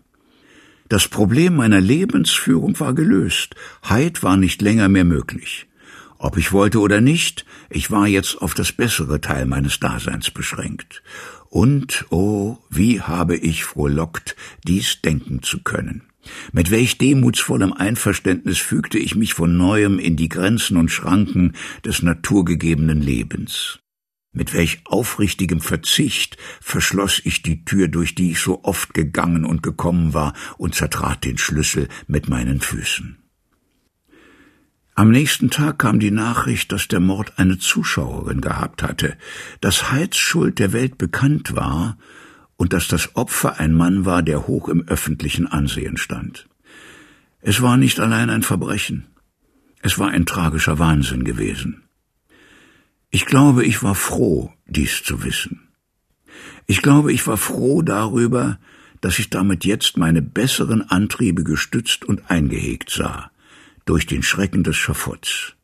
Das 0.88 1.06
Problem 1.06 1.54
meiner 1.54 1.80
Lebensführung 1.80 2.78
war 2.80 2.92
gelöst, 2.92 3.54
Heid 3.88 4.24
war 4.24 4.36
nicht 4.36 4.62
länger 4.62 4.88
mehr 4.88 5.04
möglich. 5.04 5.67
Ob 6.18 6.36
ich 6.36 6.52
wollte 6.52 6.80
oder 6.80 7.00
nicht, 7.00 7.46
ich 7.70 7.92
war 7.92 8.08
jetzt 8.08 8.42
auf 8.42 8.52
das 8.52 8.72
bessere 8.72 9.20
Teil 9.20 9.46
meines 9.46 9.78
Daseins 9.78 10.32
beschränkt. 10.32 11.02
Und, 11.48 12.06
oh, 12.10 12.58
wie 12.68 13.00
habe 13.00 13.36
ich 13.36 13.64
frohlockt, 13.64 14.34
dies 14.66 15.00
denken 15.00 15.42
zu 15.42 15.62
können. 15.62 16.02
Mit 16.52 16.70
welch 16.72 16.98
demutsvollem 16.98 17.72
Einverständnis 17.72 18.58
fügte 18.58 18.98
ich 18.98 19.14
mich 19.14 19.34
von 19.34 19.56
neuem 19.56 19.98
in 20.00 20.16
die 20.16 20.28
Grenzen 20.28 20.76
und 20.76 20.90
Schranken 20.90 21.54
des 21.84 22.02
naturgegebenen 22.02 23.00
Lebens. 23.00 23.78
Mit 24.32 24.52
welch 24.52 24.82
aufrichtigem 24.84 25.60
Verzicht 25.60 26.36
verschloss 26.60 27.20
ich 27.24 27.42
die 27.42 27.64
Tür, 27.64 27.88
durch 27.88 28.14
die 28.14 28.32
ich 28.32 28.40
so 28.40 28.64
oft 28.64 28.92
gegangen 28.92 29.44
und 29.44 29.62
gekommen 29.62 30.14
war, 30.14 30.34
und 30.58 30.74
zertrat 30.74 31.24
den 31.24 31.38
Schlüssel 31.38 31.88
mit 32.08 32.28
meinen 32.28 32.60
Füßen. 32.60 33.27
Am 34.98 35.12
nächsten 35.12 35.48
Tag 35.48 35.78
kam 35.78 36.00
die 36.00 36.10
Nachricht, 36.10 36.72
dass 36.72 36.88
der 36.88 36.98
Mord 36.98 37.34
eine 37.38 37.56
Zuschauerin 37.56 38.40
gehabt 38.40 38.82
hatte, 38.82 39.16
dass 39.60 39.92
Heids 39.92 40.16
Schuld 40.16 40.58
der 40.58 40.72
Welt 40.72 40.98
bekannt 40.98 41.54
war 41.54 41.96
und 42.56 42.72
dass 42.72 42.88
das 42.88 43.14
Opfer 43.14 43.60
ein 43.60 43.74
Mann 43.74 44.06
war, 44.06 44.24
der 44.24 44.48
hoch 44.48 44.68
im 44.68 44.82
öffentlichen 44.88 45.46
Ansehen 45.46 45.98
stand. 45.98 46.48
Es 47.40 47.62
war 47.62 47.76
nicht 47.76 48.00
allein 48.00 48.28
ein 48.28 48.42
Verbrechen, 48.42 49.06
es 49.82 50.00
war 50.00 50.08
ein 50.08 50.26
tragischer 50.26 50.80
Wahnsinn 50.80 51.22
gewesen. 51.22 51.84
Ich 53.10 53.24
glaube, 53.24 53.64
ich 53.64 53.84
war 53.84 53.94
froh, 53.94 54.52
dies 54.66 55.04
zu 55.04 55.22
wissen. 55.22 55.68
Ich 56.66 56.82
glaube, 56.82 57.12
ich 57.12 57.24
war 57.28 57.36
froh 57.36 57.82
darüber, 57.82 58.58
dass 59.00 59.20
ich 59.20 59.30
damit 59.30 59.64
jetzt 59.64 59.96
meine 59.96 60.22
besseren 60.22 60.82
Antriebe 60.90 61.44
gestützt 61.44 62.04
und 62.04 62.32
eingehegt 62.32 62.90
sah, 62.90 63.30
durch 63.88 64.04
den 64.04 64.22
Schrecken 64.22 64.64
des 64.64 64.76
Schafotts. 64.76 65.54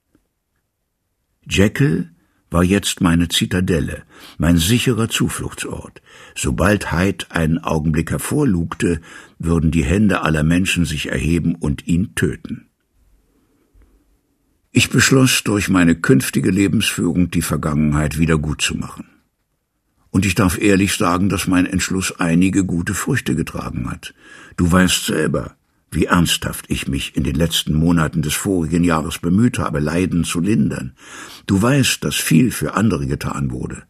Jekyll 1.46 2.10
war 2.50 2.64
jetzt 2.64 3.02
meine 3.02 3.28
Zitadelle, 3.28 4.04
mein 4.38 4.56
sicherer 4.56 5.10
Zufluchtsort. 5.10 6.00
Sobald 6.34 6.90
Hyde 6.90 7.26
einen 7.30 7.58
Augenblick 7.58 8.10
hervorlugte, 8.10 9.02
würden 9.38 9.70
die 9.70 9.84
Hände 9.84 10.22
aller 10.22 10.42
Menschen 10.42 10.86
sich 10.86 11.10
erheben 11.10 11.54
und 11.54 11.86
ihn 11.86 12.14
töten. 12.14 12.68
Ich 14.70 14.88
beschloss, 14.88 15.42
durch 15.44 15.68
meine 15.68 15.94
künftige 15.94 16.50
Lebensführung 16.50 17.30
die 17.30 17.42
Vergangenheit 17.42 18.18
wieder 18.18 18.38
gut 18.38 18.62
zu 18.62 18.74
machen. 18.74 19.06
Und 20.10 20.24
ich 20.24 20.34
darf 20.34 20.58
ehrlich 20.58 20.94
sagen, 20.94 21.28
dass 21.28 21.46
mein 21.46 21.66
Entschluss 21.66 22.18
einige 22.18 22.64
gute 22.64 22.94
Früchte 22.94 23.34
getragen 23.34 23.90
hat. 23.90 24.14
Du 24.56 24.70
weißt 24.70 25.04
selber, 25.04 25.56
wie 25.94 26.06
ernsthaft 26.06 26.66
ich 26.68 26.88
mich 26.88 27.16
in 27.16 27.24
den 27.24 27.34
letzten 27.34 27.74
Monaten 27.74 28.22
des 28.22 28.34
vorigen 28.34 28.84
Jahres 28.84 29.18
bemüht 29.18 29.58
habe, 29.58 29.80
Leiden 29.80 30.24
zu 30.24 30.40
lindern. 30.40 30.94
Du 31.46 31.60
weißt, 31.60 32.02
dass 32.04 32.16
viel 32.16 32.50
für 32.50 32.74
andere 32.74 33.06
getan 33.06 33.50
wurde 33.50 33.84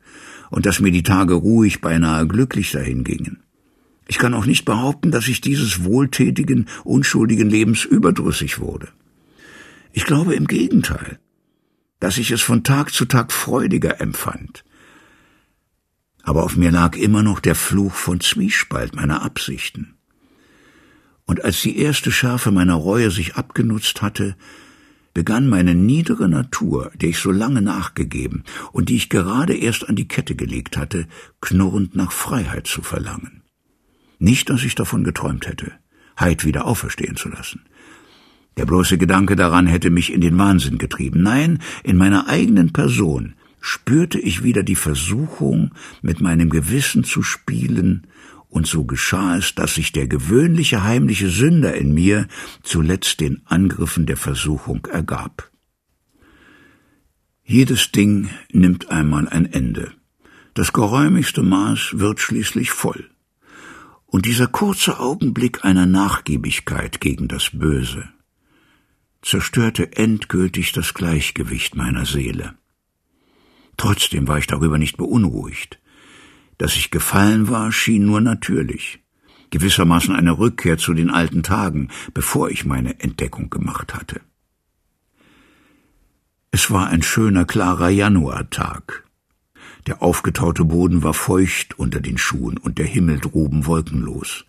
und 0.51 0.67
dass 0.67 0.81
mir 0.81 0.93
die 0.93 1.03
Tage 1.03 1.35
ruhig, 1.35 1.81
beinahe 1.81 2.27
glücklich 2.27 2.73
dahin 2.73 3.05
gingen. 3.05 3.43
Ich 4.07 4.19
kann 4.19 4.35
auch 4.35 4.47
nicht 4.47 4.65
behaupten, 4.65 5.11
dass 5.11 5.29
ich 5.29 5.41
dieses 5.41 5.85
wohltätigen, 5.85 6.69
unschuldigen 6.85 7.49
Lebens 7.49 7.85
überdrüssig 7.85 8.61
wurde. 8.61 8.89
Ich 9.93 10.05
glaube 10.05 10.35
im 10.35 10.47
Gegenteil, 10.47 11.19
dass 12.01 12.19
ich 12.19 12.31
es 12.31 12.43
von 12.43 12.65
Tag 12.65 12.93
zu 12.93 13.07
Tag 13.07 13.33
freudiger 13.33 14.01
empfand. 14.01 14.65
Aber 16.23 16.43
auf 16.43 16.57
mir 16.57 16.71
lag 16.71 16.97
immer 16.97 17.23
noch 17.23 17.41
der 17.41 17.55
Fluch 17.55 17.95
von 17.95 18.21
Zwiespalt 18.21 18.95
meiner 18.95 19.23
Absichten. 19.23 19.94
Und 21.27 21.45
als 21.45 21.63
die 21.63 21.79
erste 21.79 22.11
Schärfe 22.11 22.51
meiner 22.51 22.75
Reue 22.75 23.11
sich 23.11 23.37
abgenutzt 23.37 24.03
hatte, 24.03 24.37
begann 25.15 25.49
meine 25.49 25.75
niedere 25.75 26.29
Natur, 26.29 26.91
der 26.97 27.11
ich 27.11 27.19
so 27.19 27.31
lange 27.31 27.63
nachgegeben 27.63 28.43
und 28.73 28.89
die 28.89 28.97
ich 28.97 29.09
gerade 29.09 29.57
erst 29.57 29.89
an 29.89 29.97
die 29.97 30.09
Kette 30.09 30.35
gelegt 30.35 30.77
hatte, 30.77 31.07
knurrend 31.41 31.95
nach 31.95 32.13
Freiheit 32.13 32.67
zu 32.67 32.83
verlangen. 32.83 33.43
Nicht, 34.19 34.51
dass 34.51 34.65
ich 34.65 34.75
davon 34.75 35.05
geträumt 35.05 35.47
hätte, 35.47 35.73
Heid 36.19 36.45
wieder 36.45 36.67
auferstehen 36.67 37.17
zu 37.17 37.29
lassen. 37.29 37.63
Der 38.57 38.67
bloße 38.67 38.99
Gedanke 38.99 39.35
daran 39.35 39.67
hätte 39.67 39.91
mich 39.91 40.13
in 40.13 40.21
den 40.21 40.39
Wahnsinn 40.39 40.79
getrieben. 40.79 41.23
Nein, 41.23 41.59
in 41.83 41.97
meiner 41.97 42.29
eigenen 42.29 42.73
Person 42.73 43.35
spürte 43.61 44.19
ich 44.19 44.45
wieder 44.45 44.63
die 44.63 44.77
Versuchung, 44.77 45.73
mit 46.03 46.21
meinem 46.21 46.51
Gewissen 46.51 47.03
zu 47.03 47.23
spielen 47.23 48.07
und 48.55 48.69
so 48.69 48.85
geschah 48.85 49.37
es, 49.37 49.57
dass 49.57 49.75
sich 49.75 49.91
der 49.91 50.07
gewöhnliche 50.07 50.85
heimliche 50.85 51.29
Sünder 51.29 51.75
in 51.75 51.93
mir 51.93 52.29
zuletzt 52.63 53.19
den 53.19 53.43
Angriffen 53.47 54.07
der 54.07 54.17
Versuchung 54.17 54.87
ergab. 54.87 55.51
Jedes 57.43 57.91
Ding 57.91 58.31
nimmt 58.53 58.91
einmal 58.91 59.29
ein 59.29 59.53
Ende. 59.53 59.91
Das 60.55 60.73
geräumigste 60.73 61.43
Maß 61.43 61.99
wird 61.99 62.21
schließlich 62.21 62.71
voll. 62.71 63.11
Und 64.07 64.25
dieser 64.25 64.47
kurze 64.47 65.01
Augenblick 65.01 65.65
einer 65.65 65.87
Nachgiebigkeit 65.87 67.01
gegen 67.01 67.27
das 67.27 67.51
Böse 67.53 68.09
zerstörte 69.21 69.97
endgültig 69.97 70.71
das 70.71 70.95
Gleichgewicht 70.95 71.75
meiner 71.75 72.07
Seele. 72.07 72.55
Trotzdem 73.77 74.29
war 74.29 74.39
ich 74.39 74.47
darüber 74.47 74.79
nicht 74.79 74.97
beunruhigt. 74.97 75.81
Dass 76.59 76.77
ich 76.77 76.91
gefallen 76.91 77.49
war, 77.49 77.73
schien 77.73 78.07
nur 78.07 78.21
natürlich. 78.21 79.01
Gewissermaßen 79.51 80.15
eine 80.15 80.39
Rückkehr 80.39 80.79
zu 80.79 80.95
den 80.95 81.11
alten 81.11 81.43
Tagen, 81.43 81.89
bevor 82.13 82.51
ich 82.51 82.65
meine 82.65 83.01
Entdeckung 83.01 83.51
gemacht 83.51 83.95
hatte. 83.95 84.21
Es 86.51 86.71
war 86.71 86.89
ein 86.89 87.03
schöner, 87.03 87.45
klarer 87.45 87.89
Januartag. 87.89 89.05
Der 89.87 90.03
aufgetaute 90.03 90.65
Boden 90.65 91.03
war 91.03 91.15
feucht 91.15 91.79
unter 91.79 92.01
den 92.01 92.17
Schuhen 92.17 92.57
und 92.59 92.79
der 92.79 92.87
Himmel 92.87 93.19
droben 93.19 93.67
wolkenlos. 93.67 94.45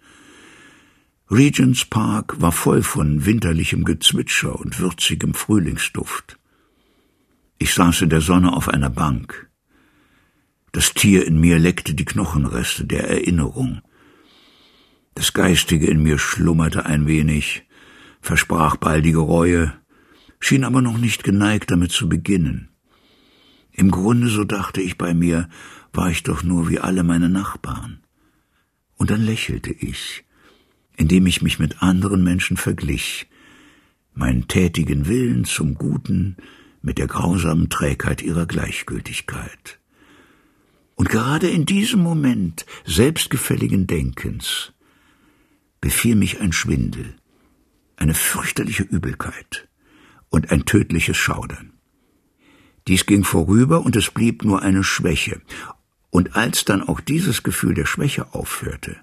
Regents 1.29 1.85
Park 1.85 2.39
war 2.39 2.51
voll 2.51 2.83
von 2.83 3.25
winterlichem 3.25 3.83
Gezwitscher 3.83 4.59
und 4.59 4.79
würzigem 4.79 5.33
Frühlingsduft. 5.33 6.37
Ich 7.57 7.73
saß 7.73 8.03
in 8.03 8.09
der 8.09 8.21
Sonne 8.21 8.53
auf 8.53 8.69
einer 8.69 8.91
Bank. 8.91 9.49
Das 10.75 10.93
Tier 10.93 11.25
in 11.25 11.39
mir 11.39 11.57
leckte 11.57 11.93
die 11.93 12.03
Knochenreste 12.03 12.83
der 12.83 13.07
Erinnerung. 13.07 13.81
Das 15.13 15.31
Geistige 15.31 15.87
in 15.87 16.03
mir 16.03 16.17
schlummerte 16.17 16.85
ein 16.85 17.07
wenig, 17.07 17.63
versprach 18.19 18.75
baldige 18.75 19.19
Reue, 19.19 19.71
schien 20.37 20.65
aber 20.65 20.81
noch 20.81 20.97
nicht 20.97 21.23
geneigt, 21.23 21.71
damit 21.71 21.93
zu 21.93 22.09
beginnen. 22.09 22.71
Im 23.71 23.89
Grunde, 23.89 24.27
so 24.27 24.43
dachte 24.43 24.81
ich 24.81 24.97
bei 24.97 25.13
mir, 25.13 25.47
war 25.93 26.11
ich 26.11 26.23
doch 26.23 26.43
nur 26.43 26.67
wie 26.67 26.79
alle 26.79 27.05
meine 27.05 27.29
Nachbarn. 27.29 28.01
Und 28.97 29.11
dann 29.11 29.21
lächelte 29.21 29.71
ich, 29.71 30.25
indem 30.97 31.25
ich 31.25 31.41
mich 31.41 31.57
mit 31.57 31.83
anderen 31.83 32.21
Menschen 32.21 32.57
verglich, 32.57 33.29
meinen 34.13 34.49
tätigen 34.49 35.07
Willen 35.07 35.45
zum 35.45 35.75
Guten 35.75 36.35
mit 36.81 36.97
der 36.97 37.07
grausamen 37.07 37.69
Trägheit 37.69 38.21
ihrer 38.21 38.45
Gleichgültigkeit. 38.45 39.79
Und 40.95 41.09
gerade 41.09 41.49
in 41.49 41.65
diesem 41.65 42.01
Moment 42.01 42.65
selbstgefälligen 42.85 43.85
Denkens 43.85 44.71
befiel 45.81 46.15
mich 46.15 46.39
ein 46.39 46.53
Schwindel, 46.53 47.15
eine 47.97 48.13
fürchterliche 48.13 48.83
Übelkeit 48.83 49.67
und 50.29 50.51
ein 50.51 50.65
tödliches 50.65 51.17
Schaudern. 51.17 51.73
Dies 52.87 53.05
ging 53.05 53.23
vorüber 53.23 53.85
und 53.85 53.95
es 53.95 54.09
blieb 54.11 54.43
nur 54.43 54.61
eine 54.61 54.83
Schwäche, 54.83 55.41
und 56.11 56.35
als 56.37 56.63
dann 56.63 56.81
auch 56.81 57.01
dieses 57.01 57.43
Gefühl 57.43 57.73
der 57.73 57.85
Schwäche 57.85 58.33
aufhörte, 58.33 58.95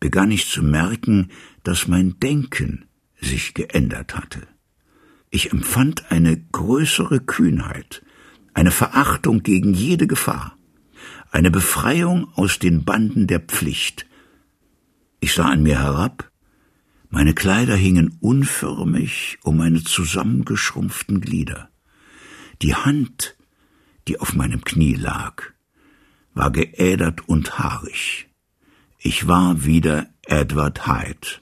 begann 0.00 0.30
ich 0.30 0.50
zu 0.50 0.62
merken, 0.62 1.30
dass 1.62 1.88
mein 1.88 2.20
Denken 2.20 2.84
sich 3.18 3.54
geändert 3.54 4.16
hatte. 4.16 4.46
Ich 5.30 5.50
empfand 5.50 6.10
eine 6.10 6.36
größere 6.36 7.20
Kühnheit, 7.20 8.02
eine 8.52 8.70
Verachtung 8.70 9.42
gegen 9.42 9.72
jede 9.72 10.06
Gefahr 10.06 10.58
eine 11.32 11.50
Befreiung 11.50 12.30
aus 12.34 12.58
den 12.58 12.84
Banden 12.84 13.26
der 13.26 13.40
Pflicht. 13.40 14.06
Ich 15.18 15.32
sah 15.32 15.46
an 15.46 15.62
mir 15.62 15.80
herab, 15.80 16.30
meine 17.08 17.34
Kleider 17.34 17.74
hingen 17.74 18.18
unförmig 18.20 19.38
um 19.42 19.56
meine 19.56 19.82
zusammengeschrumpften 19.82 21.20
Glieder. 21.20 21.70
Die 22.60 22.74
Hand, 22.74 23.36
die 24.08 24.20
auf 24.20 24.34
meinem 24.34 24.62
Knie 24.62 24.94
lag, 24.94 25.42
war 26.34 26.50
geädert 26.52 27.28
und 27.28 27.58
haarig. 27.58 28.28
Ich 28.98 29.26
war 29.26 29.64
wieder 29.64 30.08
Edward 30.26 30.86
Hyde. 30.86 31.40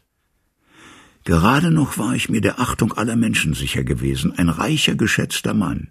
Gerade 1.25 1.71
noch 1.71 1.99
war 1.99 2.15
ich 2.15 2.29
mir 2.29 2.41
der 2.41 2.61
Achtung 2.61 2.93
aller 2.93 3.17
Menschen 3.17 3.55
sicher 3.55 3.85
gewesen, 3.85 4.33
ein 4.39 4.49
reicher, 4.49 4.95
geschätzter 4.95 5.53
Mann. 5.53 5.91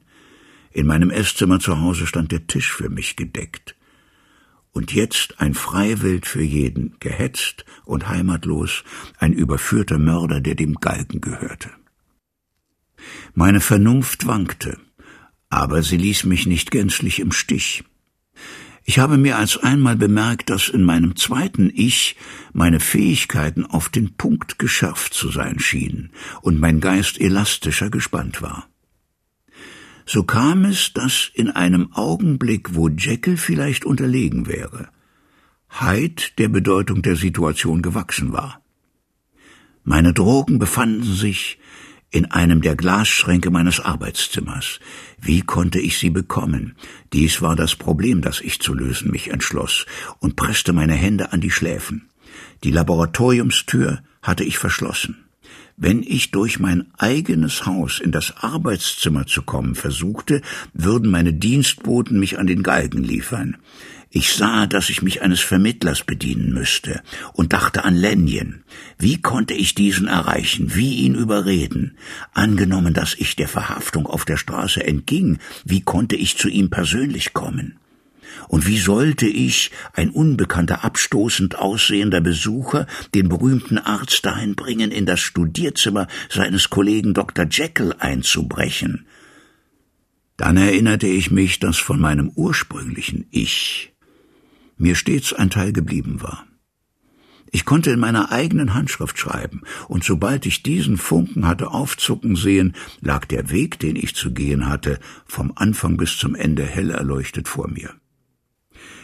In 0.72 0.88
meinem 0.88 1.10
Esszimmer 1.10 1.60
zu 1.60 1.80
Hause 1.80 2.08
stand 2.08 2.32
der 2.32 2.48
Tisch 2.48 2.72
für 2.72 2.90
mich 2.90 3.16
gedeckt. 3.16 3.76
Und 4.72 4.94
jetzt 4.94 5.40
ein 5.40 5.54
Freiwild 5.54 6.26
für 6.26 6.44
jeden, 6.44 6.96
gehetzt 7.00 7.66
und 7.86 8.08
heimatlos, 8.08 8.84
ein 9.18 9.34
überführter 9.34 9.98
Mörder, 9.98 10.42
der 10.42 10.56
dem 10.56 10.76
Galgen 10.76 11.22
gehörte. 11.22 11.70
Meine 13.34 13.62
Vernunft 13.62 14.28
wankte, 14.28 14.78
aber 15.50 15.82
sie 15.82 15.98
ließ 15.98 16.26
mich 16.26 16.46
nicht 16.46 16.72
gänzlich 16.72 17.20
im 17.20 17.32
Stich. 17.32 17.84
Ich 18.90 18.98
habe 18.98 19.18
mir 19.18 19.38
als 19.38 19.58
einmal 19.58 19.96
bemerkt, 19.96 20.50
dass 20.50 20.68
in 20.68 20.84
meinem 20.84 21.16
zweiten 21.16 21.72
Ich 21.74 22.16
meine 22.54 22.80
Fähigkeiten 22.80 23.66
auf 23.66 23.90
den 23.90 24.16
Punkt 24.16 24.58
geschärft 24.58 25.14
zu 25.14 25.30
sein 25.30 25.60
schienen 25.60 26.12
und 26.42 26.60
mein 26.60 26.80
Geist 26.80 27.20
elastischer 27.22 27.90
gespannt 27.90 28.42
war. 28.42 28.68
So 30.12 30.24
kam 30.24 30.66
es, 30.66 30.92
dass 30.92 31.30
in 31.36 31.52
einem 31.52 31.94
Augenblick, 31.94 32.74
wo 32.74 32.90
Jekyll 32.90 33.38
vielleicht 33.38 33.86
unterlegen 33.86 34.48
wäre, 34.48 34.90
Hyde 35.70 36.24
der 36.40 36.50
Bedeutung 36.50 37.04
der 37.04 37.16
Situation 37.16 37.84
gewachsen 37.84 38.34
war. 38.34 38.60
Meine 39.84 40.12
Drogen 40.14 40.58
befanden 40.58 41.04
sich 41.04 41.60
in 42.10 42.26
einem 42.26 42.62
der 42.62 42.76
Glasschränke 42.76 43.52
meines 43.52 43.80
Arbeitszimmers. 43.80 44.80
Wie 45.22 45.42
konnte 45.42 45.80
ich 45.80 46.00
sie 46.00 46.10
bekommen? 46.10 46.76
Dies 47.14 47.44
war 47.44 47.56
das 47.56 47.76
Problem, 47.76 48.22
das 48.22 48.42
ich 48.42 48.60
zu 48.62 48.74
lösen 48.74 49.12
mich 49.12 49.30
entschloss, 49.30 49.86
und 50.18 50.36
presste 50.36 50.74
meine 50.74 50.96
Hände 50.96 51.34
an 51.34 51.42
die 51.42 51.52
Schläfen. 51.52 52.10
Die 52.64 52.72
Laboratoriumstür 52.72 54.02
hatte 54.24 54.44
ich 54.44 54.58
verschlossen. 54.58 55.29
Wenn 55.82 56.04
ich 56.04 56.32
durch 56.32 56.60
mein 56.60 56.88
eigenes 56.98 57.66
Haus 57.66 58.02
in 58.02 58.12
das 58.12 58.34
Arbeitszimmer 58.36 59.26
zu 59.28 59.44
kommen 59.44 59.76
versuchte, 59.76 60.42
würden 60.74 61.10
meine 61.10 61.32
Dienstboten 61.32 62.20
mich 62.20 62.38
an 62.38 62.48
den 62.48 62.64
Galgen 62.64 63.02
liefern. 63.02 63.56
Ich 64.10 64.34
sah, 64.34 64.68
dass 64.68 64.90
ich 64.90 65.02
mich 65.02 65.22
eines 65.22 65.40
Vermittlers 65.40 66.04
bedienen 66.04 66.54
müsste 66.54 67.02
und 67.32 67.54
dachte 67.54 67.86
an 67.86 67.96
Lenjen. 67.96 68.66
Wie 68.98 69.22
konnte 69.22 69.54
ich 69.54 69.74
diesen 69.74 70.08
erreichen? 70.08 70.76
Wie 70.76 70.96
ihn 70.96 71.16
überreden? 71.16 71.96
Angenommen, 72.34 72.94
dass 72.94 73.14
ich 73.14 73.38
der 73.38 73.48
Verhaftung 73.48 74.06
auf 74.06 74.26
der 74.26 74.36
Straße 74.36 74.86
entging, 74.86 75.38
wie 75.64 75.80
konnte 75.80 76.18
ich 76.18 76.38
zu 76.38 76.50
ihm 76.50 76.70
persönlich 76.70 77.32
kommen? 77.32 77.80
Und 78.48 78.68
wie 78.68 78.80
sollte 78.80 79.28
ich, 79.28 79.72
ein 79.94 80.10
unbekannter, 80.10 80.84
abstoßend 80.84 81.58
aussehender 81.58 82.22
Besucher, 82.22 82.88
den 83.14 83.30
berühmten 83.30 83.78
Arzt 83.78 84.26
dahin 84.26 84.56
bringen, 84.56 84.92
in 84.92 85.06
das 85.06 85.20
Studierzimmer 85.20 86.08
seines 86.30 86.70
Kollegen 86.70 87.14
Dr. 87.14 87.46
Jekyll 87.50 87.96
einzubrechen? 88.00 89.06
Dann 90.38 90.58
erinnerte 90.58 91.08
ich 91.08 91.32
mich, 91.32 91.60
dass 91.60 91.78
von 91.78 92.00
meinem 92.00 92.30
ursprünglichen 92.30 93.28
Ich 93.32 93.94
mir 94.80 94.96
stets 94.96 95.34
ein 95.34 95.50
Teil 95.50 95.74
geblieben 95.74 96.22
war. 96.22 96.46
Ich 97.52 97.66
konnte 97.66 97.92
in 97.92 98.00
meiner 98.00 98.32
eigenen 98.32 98.74
Handschrift 98.76 99.18
schreiben, 99.18 99.64
und 99.88 100.04
sobald 100.04 100.46
ich 100.46 100.62
diesen 100.64 100.98
Funken 100.98 101.48
hatte 101.48 101.72
aufzucken 101.72 102.36
sehen, 102.36 102.76
lag 103.02 103.26
der 103.26 103.50
Weg, 103.50 103.80
den 103.80 103.96
ich 103.96 104.16
zu 104.16 104.32
gehen 104.32 104.68
hatte, 104.68 105.00
vom 105.26 105.52
Anfang 105.56 105.98
bis 105.98 106.18
zum 106.18 106.36
Ende 106.36 106.64
hell 106.64 106.92
erleuchtet 106.92 107.48
vor 107.48 107.68
mir. 107.68 107.94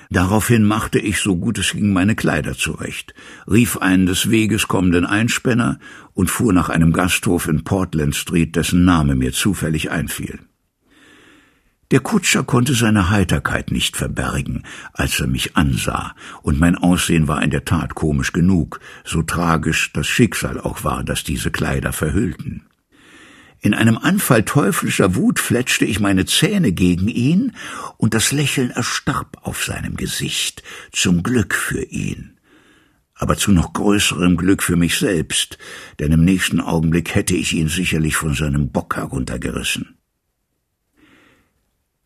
Daraufhin 0.09 0.63
machte 0.63 1.00
ich 1.00 1.19
so 1.19 1.35
gut 1.35 1.57
es 1.57 1.71
ging 1.71 1.93
meine 1.93 2.15
Kleider 2.15 2.55
zurecht, 2.55 3.13
rief 3.47 3.77
einen 3.77 4.05
des 4.05 4.29
Weges 4.29 4.67
kommenden 4.67 5.05
Einspänner 5.05 5.79
und 6.13 6.29
fuhr 6.29 6.53
nach 6.53 6.69
einem 6.69 6.94
Gasthof 6.94 7.48
in 7.48 7.63
Portland 7.63 8.15
Street, 8.15 8.55
dessen 8.55 8.85
Name 8.85 9.15
mir 9.15 9.33
zufällig 9.33 9.91
einfiel. 9.91 10.39
Der 11.91 12.00
Kutscher 12.00 12.44
konnte 12.44 12.74
seine 12.74 13.11
Heiterkeit 13.11 13.72
nicht 13.72 13.96
verbergen, 13.96 14.63
als 14.94 15.20
er 15.20 15.27
mich 15.27 15.55
ansah, 15.55 16.15
und 16.41 16.59
mein 16.59 16.75
Aussehen 16.75 17.27
war 17.27 17.44
in 17.44 17.51
der 17.51 17.63
Tat 17.63 17.94
komisch 17.94 18.31
genug, 18.31 18.79
so 19.03 19.22
tragisch 19.22 19.94
das 19.94 20.07
Schicksal 20.07 20.59
auch 20.59 20.83
war, 20.83 21.03
das 21.03 21.24
diese 21.24 21.51
Kleider 21.51 21.94
verhüllten. 21.94 22.65
In 23.66 23.74
einem 23.74 23.98
Anfall 23.98 24.46
teuflischer 24.46 25.16
Wut 25.16 25.40
fletschte 25.40 25.86
ich 25.86 26.00
meine 26.00 26.28
Zähne 26.28 26.72
gegen 26.72 27.08
ihn, 27.08 27.54
und 27.98 28.14
das 28.14 28.32
Lächeln 28.32 28.70
erstarb 28.70 29.40
auf 29.42 29.64
seinem 29.64 29.98
Gesicht, 29.98 30.62
zum 30.92 31.24
Glück 31.24 31.56
für 31.56 31.82
ihn. 31.82 32.38
Aber 33.16 33.38
zu 33.38 33.51
noch 33.51 33.74
größerem 33.74 34.38
Glück 34.38 34.62
für 34.62 34.75
mich 34.75 35.00
selbst, 35.00 35.58
denn 35.98 36.12
im 36.12 36.24
nächsten 36.24 36.62
Augenblick 36.62 37.16
hätte 37.16 37.36
ich 37.36 37.54
ihn 37.54 37.68
sicherlich 37.68 38.16
von 38.16 38.36
seinem 38.36 38.70
Bock 38.70 38.98
heruntergerissen. 38.98 39.98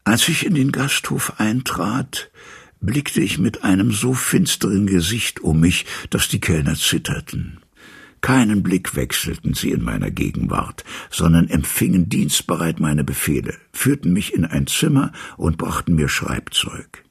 Als 0.06 0.30
ich 0.30 0.45
in 0.45 0.56
den 0.56 0.72
Gasthof 0.72 1.41
eintrat, 1.41 2.32
blickte 2.80 3.19
ich 3.19 3.38
mit 3.38 3.65
einem 3.65 3.91
so 3.91 4.13
finsteren 4.13 4.88
Gesicht 4.88 5.41
um 5.41 5.60
mich, 5.60 5.86
dass 6.10 6.30
die 6.30 6.39
Kellner 6.39 6.76
zitterten. 6.76 7.60
Keinen 8.21 8.63
Blick 8.63 8.95
wechselten 8.95 9.53
sie 9.53 9.71
in 9.71 9.82
meiner 9.82 10.12
Gegenwart, 10.12 10.84
sondern 11.10 11.47
empfingen 11.47 12.10
dienstbereit 12.10 12.79
meine 12.79 13.03
Befehle, 13.03 13.55
führten 13.71 14.12
mich 14.12 14.34
in 14.34 14.45
ein 14.45 14.67
Zimmer 14.67 15.12
und 15.38 15.58
brachten 15.58 15.95
mir 15.95 16.10
Schreibzeug. 16.10 17.03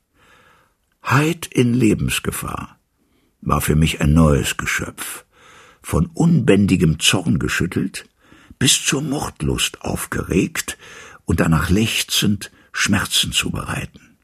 Heid 1.03 1.47
in 1.47 1.73
Lebensgefahr 1.73 2.79
war 3.41 3.61
für 3.61 3.77
mich 3.77 4.01
ein 4.01 4.13
neues 4.13 4.57
Geschöpf, 4.57 5.25
von 5.83 6.07
unbändigem 6.07 6.99
Zorn 6.99 7.39
geschüttelt, 7.39 8.07
bis 8.59 8.85
zur 8.85 9.03
Mordlust 9.03 9.83
aufgeregt 9.83 10.77
und 11.25 11.41
danach 11.41 11.71
lechzend 11.71 12.51
Schmerzen 12.73 13.33
zu 13.33 13.51
bereiten. 13.51 14.17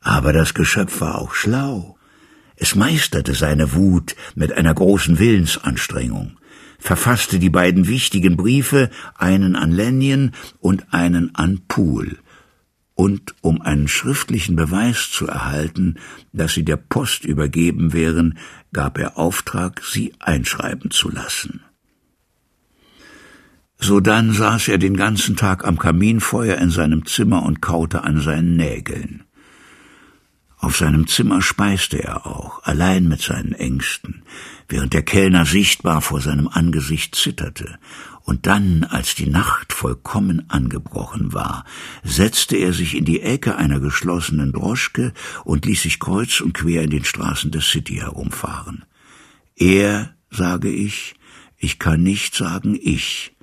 Aber 0.00 0.32
das 0.32 0.54
Geschöpf 0.54 1.00
war 1.00 1.18
auch 1.18 1.34
schlau. 1.34 1.98
Es 2.62 2.74
meisterte 2.74 3.34
seine 3.34 3.72
Wut 3.72 4.14
mit 4.34 4.52
einer 4.52 4.74
großen 4.74 5.18
Willensanstrengung, 5.18 6.36
verfasste 6.78 7.38
die 7.38 7.48
beiden 7.48 7.88
wichtigen 7.88 8.36
Briefe, 8.36 8.90
einen 9.16 9.56
an 9.56 9.72
Lenjen 9.72 10.32
und 10.60 10.92
einen 10.92 11.34
an 11.34 11.62
Poole, 11.68 12.18
und 12.94 13.34
um 13.40 13.62
einen 13.62 13.88
schriftlichen 13.88 14.56
Beweis 14.56 15.10
zu 15.10 15.26
erhalten, 15.26 15.96
dass 16.34 16.52
sie 16.52 16.62
der 16.62 16.76
Post 16.76 17.24
übergeben 17.24 17.94
wären, 17.94 18.36
gab 18.74 18.98
er 18.98 19.16
Auftrag, 19.16 19.82
sie 19.82 20.12
einschreiben 20.18 20.90
zu 20.90 21.08
lassen. 21.08 21.62
Sodann 23.78 24.34
saß 24.34 24.68
er 24.68 24.76
den 24.76 24.98
ganzen 24.98 25.34
Tag 25.36 25.66
am 25.66 25.78
Kaminfeuer 25.78 26.58
in 26.58 26.68
seinem 26.68 27.06
Zimmer 27.06 27.42
und 27.42 27.62
kaute 27.62 28.04
an 28.04 28.20
seinen 28.20 28.54
Nägeln. 28.56 29.24
Auf 30.60 30.76
seinem 30.76 31.06
Zimmer 31.06 31.40
speiste 31.40 32.02
er 32.04 32.26
auch, 32.26 32.62
allein 32.64 33.08
mit 33.08 33.22
seinen 33.22 33.52
Ängsten, 33.52 34.22
während 34.68 34.92
der 34.92 35.02
Kellner 35.02 35.46
sichtbar 35.46 36.02
vor 36.02 36.20
seinem 36.20 36.48
Angesicht 36.48 37.14
zitterte, 37.14 37.78
und 38.24 38.46
dann, 38.46 38.84
als 38.84 39.14
die 39.14 39.28
Nacht 39.28 39.72
vollkommen 39.72 40.50
angebrochen 40.50 41.32
war, 41.32 41.64
setzte 42.04 42.56
er 42.56 42.74
sich 42.74 42.94
in 42.94 43.06
die 43.06 43.22
Ecke 43.22 43.56
einer 43.56 43.80
geschlossenen 43.80 44.52
Droschke 44.52 45.14
und 45.44 45.64
ließ 45.64 45.82
sich 45.82 45.98
kreuz 45.98 46.42
und 46.42 46.52
quer 46.52 46.82
in 46.82 46.90
den 46.90 47.04
Straßen 47.04 47.50
der 47.50 47.62
City 47.62 47.94
herumfahren. 47.96 48.84
Er, 49.56 50.14
sage 50.30 50.70
ich, 50.70 51.14
ich 51.56 51.78
kann 51.78 52.02
nicht 52.02 52.34
sagen 52.34 52.78
ich, 52.80 53.34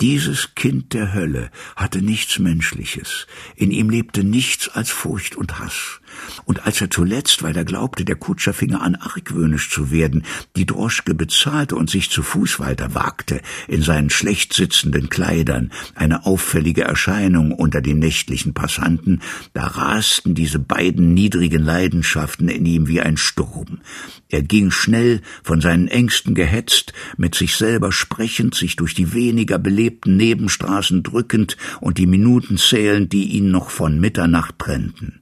dieses 0.00 0.54
Kind 0.54 0.92
der 0.92 1.14
Hölle 1.14 1.50
hatte 1.74 2.02
nichts 2.02 2.38
Menschliches, 2.38 3.26
in 3.54 3.70
ihm 3.70 3.90
lebte 3.90 4.24
nichts 4.24 4.68
als 4.68 4.90
Furcht 4.90 5.36
und 5.36 5.58
Hass. 5.58 6.00
Und 6.44 6.66
als 6.66 6.80
er 6.80 6.90
zuletzt, 6.90 7.42
weil 7.42 7.56
er 7.56 7.64
glaubte, 7.64 8.04
der 8.04 8.16
Kutscher 8.16 8.52
finge 8.52 8.80
an 8.80 8.94
argwöhnisch 8.94 9.70
zu 9.70 9.90
werden, 9.90 10.24
die 10.56 10.66
Droschke 10.66 11.14
bezahlte 11.14 11.76
und 11.76 11.90
sich 11.90 12.10
zu 12.10 12.22
Fuß 12.22 12.60
weiter 12.60 12.94
wagte, 12.94 13.40
in 13.68 13.82
seinen 13.82 14.10
schlecht 14.10 14.52
sitzenden 14.52 15.08
Kleidern, 15.08 15.70
eine 15.94 16.26
auffällige 16.26 16.82
Erscheinung 16.82 17.52
unter 17.52 17.80
den 17.80 17.98
nächtlichen 17.98 18.54
Passanten, 18.54 19.20
da 19.52 19.66
rasten 19.66 20.34
diese 20.34 20.58
beiden 20.58 21.14
niedrigen 21.14 21.62
Leidenschaften 21.62 22.48
in 22.48 22.66
ihm 22.66 22.88
wie 22.88 23.00
ein 23.00 23.16
Sturm. 23.16 23.80
Er 24.28 24.42
ging 24.42 24.70
schnell, 24.70 25.20
von 25.42 25.60
seinen 25.60 25.88
Ängsten 25.88 26.34
gehetzt, 26.34 26.92
mit 27.16 27.34
sich 27.34 27.56
selber 27.56 27.92
sprechend, 27.92 28.54
sich 28.54 28.76
durch 28.76 28.94
die 28.94 29.12
weniger 29.12 29.58
belebten 29.58 30.16
Nebenstraßen 30.16 31.02
drückend 31.02 31.56
und 31.80 31.98
die 31.98 32.06
Minuten 32.06 32.58
zählend, 32.58 33.12
die 33.12 33.24
ihn 33.36 33.50
noch 33.50 33.70
von 33.70 34.00
Mitternacht 34.00 34.58
trennten. 34.58 35.20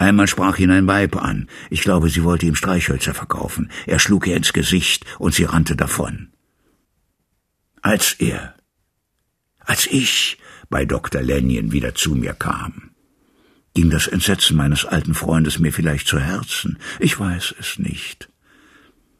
Einmal 0.00 0.28
sprach 0.28 0.58
ihn 0.58 0.70
ein 0.70 0.86
Weib 0.86 1.14
an. 1.16 1.46
Ich 1.68 1.82
glaube, 1.82 2.08
sie 2.08 2.24
wollte 2.24 2.46
ihm 2.46 2.54
Streichhölzer 2.54 3.12
verkaufen. 3.12 3.70
Er 3.86 3.98
schlug 3.98 4.26
ihr 4.26 4.34
ins 4.34 4.54
Gesicht 4.54 5.04
und 5.18 5.34
sie 5.34 5.44
rannte 5.44 5.76
davon. 5.76 6.28
Als 7.82 8.14
er, 8.14 8.54
als 9.58 9.86
ich 9.86 10.38
bei 10.70 10.86
Dr. 10.86 11.20
Lenjen 11.20 11.72
wieder 11.72 11.94
zu 11.94 12.14
mir 12.14 12.32
kam, 12.32 12.92
Ging 13.74 13.88
das 13.88 14.08
Entsetzen 14.08 14.56
meines 14.56 14.84
alten 14.84 15.14
Freundes 15.14 15.60
mir 15.60 15.72
vielleicht 15.72 16.08
zu 16.08 16.18
Herzen? 16.18 16.78
Ich 16.98 17.20
weiß 17.20 17.54
es 17.60 17.78
nicht. 17.78 18.28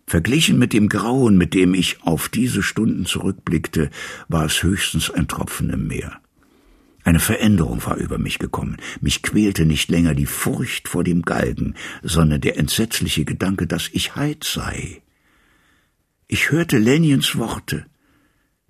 Verglichen 0.09 0.59
mit 0.59 0.73
dem 0.73 0.89
Grauen, 0.89 1.37
mit 1.39 1.55
dem 1.55 1.73
ich 1.73 2.03
auf 2.03 2.29
diese 2.29 2.65
Stunden 2.65 3.07
zurückblickte, 3.07 3.91
war 4.27 4.47
es 4.47 4.65
höchstens 4.65 5.09
ein 5.09 5.29
Tropfen 5.29 5.71
im 5.71 5.87
Meer. 5.87 6.21
Eine 7.03 7.21
Veränderung 7.21 7.85
war 7.87 7.97
über 7.97 8.19
mich 8.19 8.39
gekommen. 8.39 8.77
Mich 9.01 9.23
quälte 9.23 9.65
nicht 9.65 9.91
länger 9.91 10.15
die 10.15 10.27
Furcht 10.27 10.89
vor 10.89 11.03
dem 11.03 11.23
Galgen, 11.23 11.75
sondern 12.03 12.41
der 12.41 12.59
entsetzliche 12.59 13.25
Gedanke, 13.25 13.67
dass 13.67 13.89
ich 13.93 14.17
Heid 14.17 14.45
sei. 14.45 15.03
Ich 16.29 16.51
hörte 16.51 16.79
Leniens 16.79 17.37
Worte, 17.37 17.87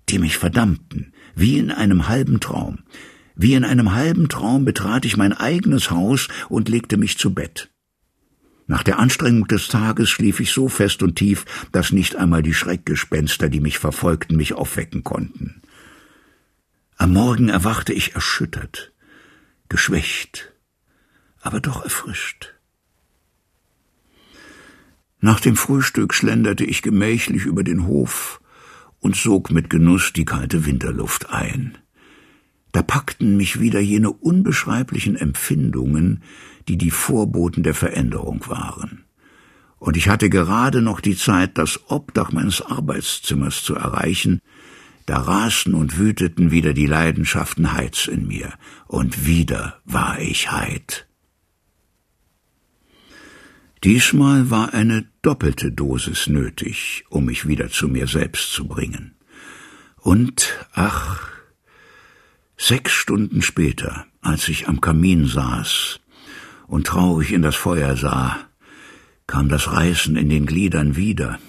die 0.09 0.19
mich 0.19 0.37
verdammten, 0.37 1.13
wie 1.35 1.57
in 1.57 1.71
einem 1.71 2.07
halben 2.07 2.39
Traum. 2.39 2.79
Wie 3.35 3.53
in 3.53 3.63
einem 3.63 3.93
halben 3.93 4.29
Traum 4.29 4.65
betrat 4.65 5.05
ich 5.05 5.17
mein 5.17 5.33
eigenes 5.33 5.91
Haus 5.91 6.27
und 6.49 6.69
legte 6.69 6.97
mich 6.97 7.17
zu 7.17 7.33
Bett. 7.33 7.69
Nach 8.67 8.83
der 8.83 8.99
Anstrengung 8.99 9.47
des 9.47 9.67
Tages 9.67 10.09
schlief 10.09 10.39
ich 10.39 10.51
so 10.51 10.69
fest 10.69 11.03
und 11.03 11.17
tief, 11.17 11.45
dass 11.71 11.91
nicht 11.91 12.15
einmal 12.15 12.41
die 12.41 12.53
Schreckgespenster, 12.53 13.49
die 13.49 13.59
mich 13.59 13.79
verfolgten, 13.79 14.37
mich 14.37 14.53
aufwecken 14.53 15.03
konnten. 15.03 15.60
Am 17.01 17.13
Morgen 17.13 17.49
erwachte 17.49 17.93
ich 17.93 18.13
erschüttert, 18.13 18.93
geschwächt, 19.69 20.53
aber 21.41 21.59
doch 21.59 21.83
erfrischt. 21.83 22.53
Nach 25.19 25.39
dem 25.39 25.55
Frühstück 25.55 26.13
schlenderte 26.13 26.63
ich 26.63 26.83
gemächlich 26.83 27.45
über 27.45 27.63
den 27.63 27.87
Hof 27.87 28.39
und 28.99 29.15
sog 29.15 29.49
mit 29.49 29.71
Genuss 29.71 30.13
die 30.13 30.25
kalte 30.25 30.67
Winterluft 30.67 31.31
ein. 31.31 31.75
Da 32.71 32.83
packten 32.83 33.35
mich 33.35 33.59
wieder 33.59 33.79
jene 33.79 34.11
unbeschreiblichen 34.11 35.15
Empfindungen, 35.15 36.21
die 36.67 36.77
die 36.77 36.91
Vorboten 36.91 37.63
der 37.63 37.73
Veränderung 37.73 38.47
waren. 38.47 39.05
Und 39.79 39.97
ich 39.97 40.07
hatte 40.07 40.29
gerade 40.29 40.83
noch 40.83 41.01
die 41.01 41.17
Zeit, 41.17 41.57
das 41.57 41.79
Obdach 41.89 42.31
meines 42.31 42.61
Arbeitszimmers 42.61 43.63
zu 43.63 43.73
erreichen, 43.73 44.39
da 45.05 45.17
rasten 45.17 45.73
und 45.73 45.97
wüteten 45.97 46.51
wieder 46.51 46.73
die 46.73 46.85
Leidenschaften 46.85 47.73
Heids 47.73 48.07
in 48.07 48.27
mir, 48.27 48.53
und 48.87 49.25
wieder 49.25 49.79
war 49.85 50.19
ich 50.19 50.51
Heid. 50.51 51.07
Diesmal 53.83 54.49
war 54.51 54.73
eine 54.73 55.07
doppelte 55.21 55.71
Dosis 55.71 56.27
nötig, 56.27 57.05
um 57.09 57.25
mich 57.25 57.47
wieder 57.47 57.69
zu 57.69 57.87
mir 57.87 58.07
selbst 58.07 58.53
zu 58.53 58.67
bringen. 58.67 59.15
Und, 59.97 60.53
ach, 60.73 61.31
Sechs 62.63 62.91
Stunden 62.91 63.41
später, 63.41 64.05
als 64.21 64.47
ich 64.47 64.67
am 64.67 64.81
Kamin 64.81 65.25
saß 65.25 65.99
und 66.67 66.85
traurig 66.85 67.33
in 67.33 67.41
das 67.41 67.55
Feuer 67.55 67.97
sah, 67.97 68.37
kam 69.25 69.49
das 69.49 69.73
Reißen 69.73 70.15
in 70.15 70.29
den 70.29 70.45
Gliedern 70.45 70.95
wieder, 70.95 71.39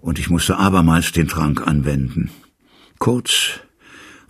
und 0.00 0.18
ich 0.18 0.30
musste 0.30 0.56
abermals 0.56 1.12
den 1.12 1.28
Trank 1.28 1.66
anwenden. 1.66 2.30
Kurz, 2.98 3.60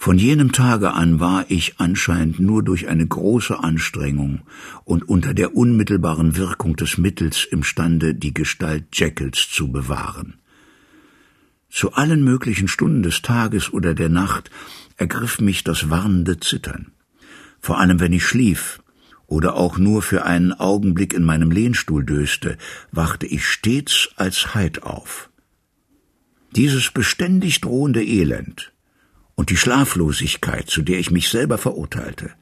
von 0.00 0.16
jenem 0.16 0.52
Tage 0.52 0.92
an 0.92 1.18
war 1.18 1.46
ich 1.48 1.80
anscheinend 1.80 2.38
nur 2.38 2.62
durch 2.62 2.86
eine 2.86 3.06
große 3.06 3.58
Anstrengung 3.58 4.42
und 4.84 5.08
unter 5.08 5.34
der 5.34 5.56
unmittelbaren 5.56 6.36
Wirkung 6.36 6.76
des 6.76 6.98
Mittels 6.98 7.44
imstande, 7.44 8.14
die 8.14 8.32
Gestalt 8.32 8.84
Jekylls 8.92 9.48
zu 9.50 9.72
bewahren. 9.72 10.38
Zu 11.68 11.92
allen 11.92 12.22
möglichen 12.22 12.68
Stunden 12.68 13.02
des 13.02 13.22
Tages 13.22 13.72
oder 13.72 13.92
der 13.94 14.08
Nacht 14.08 14.50
ergriff 14.96 15.40
mich 15.40 15.64
das 15.64 15.90
warnende 15.90 16.38
Zittern. 16.38 16.92
Vor 17.60 17.78
allem 17.78 17.98
wenn 17.98 18.12
ich 18.12 18.24
schlief 18.24 18.80
oder 19.26 19.56
auch 19.56 19.78
nur 19.78 20.02
für 20.02 20.24
einen 20.24 20.52
Augenblick 20.52 21.12
in 21.12 21.24
meinem 21.24 21.50
Lehnstuhl 21.50 22.04
döste, 22.04 22.56
wachte 22.92 23.26
ich 23.26 23.44
stets 23.46 24.10
als 24.16 24.54
Heid 24.54 24.84
auf. 24.84 25.28
Dieses 26.56 26.90
beständig 26.90 27.60
drohende 27.60 28.02
Elend 28.02 28.72
und 29.34 29.50
die 29.50 29.56
Schlaflosigkeit, 29.56 30.68
zu 30.68 30.82
der 30.82 30.98
ich 30.98 31.10
mich 31.10 31.28
selber 31.28 31.58
verurteilte, 31.58 32.32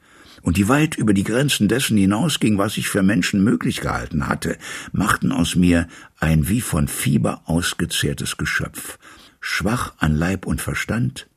und 0.41 0.57
die 0.57 0.69
weit 0.69 0.95
über 0.95 1.13
die 1.13 1.23
Grenzen 1.23 1.67
dessen 1.67 1.97
hinausging, 1.97 2.57
was 2.57 2.77
ich 2.77 2.87
für 2.87 3.03
Menschen 3.03 3.43
möglich 3.43 3.81
gehalten 3.81 4.27
hatte, 4.27 4.57
machten 4.91 5.31
aus 5.31 5.55
mir 5.55 5.87
ein 6.19 6.47
wie 6.47 6.61
von 6.61 6.87
Fieber 6.87 7.41
ausgezehrtes 7.45 8.37
Geschöpf, 8.37 8.97
schwach 9.41 9.95
an 9.97 10.15
Leib 10.15 10.45
und 10.45 10.61
Verstand, 10.61 11.27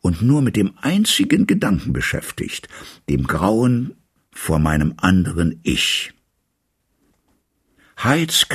und 0.00 0.22
nur 0.22 0.42
mit 0.42 0.56
dem 0.56 0.72
einzigen 0.80 1.46
Gedanken 1.46 1.92
beschäftigt, 1.92 2.68
dem 3.08 3.26
Grauen 3.26 3.94
vor 4.32 4.58
meinem 4.58 4.94
anderen 4.96 5.60
Ich. 5.62 6.12
Hydes 7.96 8.48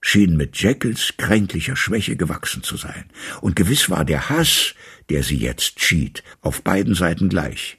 Schienen 0.00 0.36
mit 0.36 0.56
Jekylls 0.56 1.14
kränklicher 1.16 1.76
Schwäche 1.76 2.16
gewachsen 2.16 2.62
zu 2.62 2.76
sein, 2.76 3.06
und 3.40 3.56
gewiss 3.56 3.90
war 3.90 4.04
der 4.04 4.28
Hass, 4.28 4.74
der 5.10 5.22
sie 5.22 5.36
jetzt 5.36 5.80
schied, 5.80 6.22
auf 6.40 6.62
beiden 6.62 6.94
Seiten 6.94 7.28
gleich. 7.28 7.78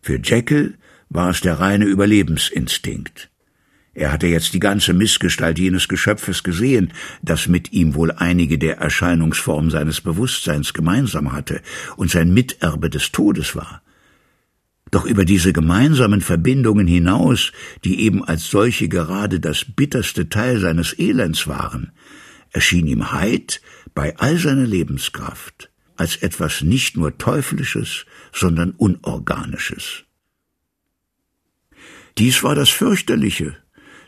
Für 0.00 0.18
Jekyll 0.18 0.78
war 1.10 1.30
es 1.30 1.40
der 1.40 1.60
reine 1.60 1.84
Überlebensinstinkt. 1.84 3.30
Er 3.92 4.12
hatte 4.12 4.28
jetzt 4.28 4.54
die 4.54 4.60
ganze 4.60 4.94
Missgestalt 4.94 5.58
jenes 5.58 5.88
Geschöpfes 5.88 6.44
gesehen, 6.44 6.92
das 7.22 7.48
mit 7.48 7.72
ihm 7.72 7.94
wohl 7.94 8.12
einige 8.12 8.56
der 8.56 8.78
Erscheinungsformen 8.78 9.70
seines 9.70 10.00
Bewusstseins 10.00 10.72
gemeinsam 10.72 11.32
hatte 11.32 11.60
und 11.96 12.10
sein 12.10 12.32
Miterbe 12.32 12.88
des 12.88 13.10
Todes 13.10 13.56
war. 13.56 13.82
Doch 14.90 15.04
über 15.04 15.24
diese 15.24 15.52
gemeinsamen 15.52 16.20
Verbindungen 16.20 16.86
hinaus, 16.86 17.52
die 17.84 18.00
eben 18.00 18.24
als 18.24 18.50
solche 18.50 18.88
gerade 18.88 19.38
das 19.38 19.64
bitterste 19.64 20.28
Teil 20.28 20.58
seines 20.58 20.98
Elends 20.98 21.46
waren, 21.46 21.92
erschien 22.50 22.86
ihm 22.86 23.12
Heid 23.12 23.60
bei 23.94 24.16
all 24.16 24.36
seiner 24.38 24.66
Lebenskraft 24.66 25.70
als 25.96 26.16
etwas 26.16 26.62
nicht 26.62 26.96
nur 26.96 27.18
Teuflisches, 27.18 28.06
sondern 28.32 28.70
Unorganisches. 28.70 30.04
Dies 32.16 32.42
war 32.42 32.54
das 32.54 32.70
Fürchterliche, 32.70 33.56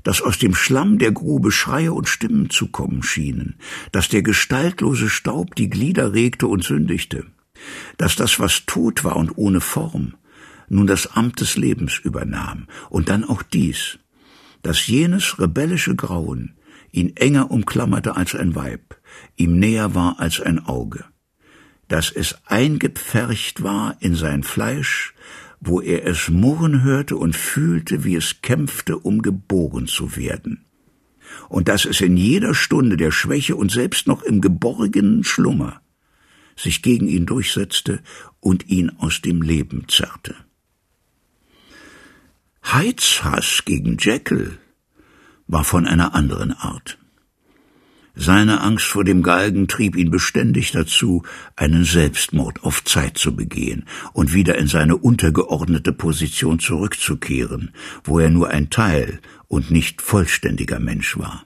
dass 0.02 0.22
aus 0.22 0.38
dem 0.38 0.54
Schlamm 0.54 0.98
der 0.98 1.12
Grube 1.12 1.52
Schreie 1.52 1.92
und 1.92 2.08
Stimmen 2.08 2.50
zu 2.50 2.68
kommen 2.68 3.02
schienen, 3.02 3.56
dass 3.92 4.08
der 4.08 4.22
gestaltlose 4.22 5.10
Staub 5.10 5.54
die 5.54 5.68
Glieder 5.68 6.14
regte 6.14 6.46
und 6.46 6.64
sündigte, 6.64 7.26
dass 7.98 8.16
das, 8.16 8.40
was 8.40 8.64
tot 8.66 9.04
war 9.04 9.16
und 9.16 9.36
ohne 9.36 9.60
Form, 9.60 10.14
nun 10.72 10.86
das 10.86 11.06
Amt 11.16 11.40
des 11.40 11.56
Lebens 11.56 11.98
übernahm, 11.98 12.66
und 12.88 13.10
dann 13.10 13.24
auch 13.24 13.42
dies, 13.42 13.98
dass 14.62 14.86
jenes 14.86 15.38
rebellische 15.38 15.94
Grauen 15.94 16.54
ihn 16.90 17.14
enger 17.16 17.50
umklammerte 17.50 18.16
als 18.16 18.34
ein 18.34 18.54
Weib, 18.54 18.96
ihm 19.36 19.58
näher 19.58 19.94
war 19.94 20.18
als 20.18 20.40
ein 20.40 20.64
Auge, 20.64 21.04
dass 21.88 22.10
es 22.10 22.38
eingepfercht 22.46 23.62
war 23.62 23.96
in 24.00 24.14
sein 24.14 24.42
Fleisch, 24.42 25.14
wo 25.60 25.80
er 25.80 26.06
es 26.06 26.30
murren 26.30 26.82
hörte 26.82 27.16
und 27.16 27.36
fühlte, 27.36 28.04
wie 28.04 28.16
es 28.16 28.40
kämpfte, 28.40 28.98
um 28.98 29.20
geboren 29.20 29.86
zu 29.86 30.16
werden. 30.16 30.64
Und 31.48 31.68
dass 31.68 31.84
es 31.84 32.00
in 32.00 32.16
jeder 32.16 32.54
Stunde 32.54 32.96
der 32.96 33.10
Schwäche 33.10 33.56
und 33.56 33.70
selbst 33.70 34.06
noch 34.06 34.22
im 34.22 34.40
geborgenen 34.40 35.22
Schlummer 35.22 35.82
sich 36.56 36.82
gegen 36.82 37.08
ihn 37.08 37.26
durchsetzte 37.26 38.00
und 38.40 38.68
ihn 38.68 38.90
aus 38.90 39.20
dem 39.22 39.42
Leben 39.42 39.86
zerrte. 39.88 40.34
Heizhass 42.64 43.62
gegen 43.64 43.98
Jekyll 43.98 44.58
war 45.46 45.64
von 45.64 45.86
einer 45.86 46.14
anderen 46.14 46.52
Art. 46.52 46.98
Seine 48.14 48.60
Angst 48.60 48.86
vor 48.86 49.04
dem 49.04 49.22
Galgen 49.22 49.68
trieb 49.68 49.96
ihn 49.96 50.10
beständig 50.10 50.72
dazu, 50.72 51.22
einen 51.56 51.84
Selbstmord 51.84 52.62
auf 52.62 52.84
Zeit 52.84 53.16
zu 53.16 53.34
begehen 53.34 53.86
und 54.12 54.34
wieder 54.34 54.58
in 54.58 54.68
seine 54.68 54.96
untergeordnete 54.96 55.92
Position 55.92 56.58
zurückzukehren, 56.58 57.72
wo 58.04 58.18
er 58.18 58.28
nur 58.28 58.48
ein 58.50 58.68
Teil 58.70 59.20
und 59.48 59.70
nicht 59.70 60.02
vollständiger 60.02 60.78
Mensch 60.78 61.18
war. 61.18 61.44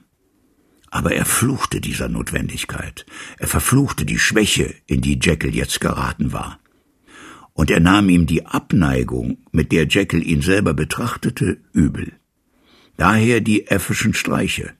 Aber 0.89 1.13
er 1.13 1.25
fluchte 1.25 1.81
dieser 1.81 2.09
Notwendigkeit, 2.09 3.05
er 3.37 3.47
verfluchte 3.47 4.05
die 4.05 4.19
Schwäche, 4.19 4.73
in 4.85 5.01
die 5.01 5.19
Jekyll 5.21 5.55
jetzt 5.55 5.79
geraten 5.79 6.31
war. 6.33 6.59
Und 7.57 7.71
er 7.71 7.79
nahm 7.79 8.07
ihm 8.07 8.27
die 8.27 8.45
Abneigung, 8.45 9.39
mit 9.51 9.71
der 9.71 9.87
Jekyll 9.87 10.21
ihn 10.21 10.43
selber 10.43 10.75
betrachtete, 10.75 11.57
übel. 11.73 12.13
Daher 12.97 13.41
die 13.41 13.65
äffischen 13.65 14.13
Streiche, 14.13 14.73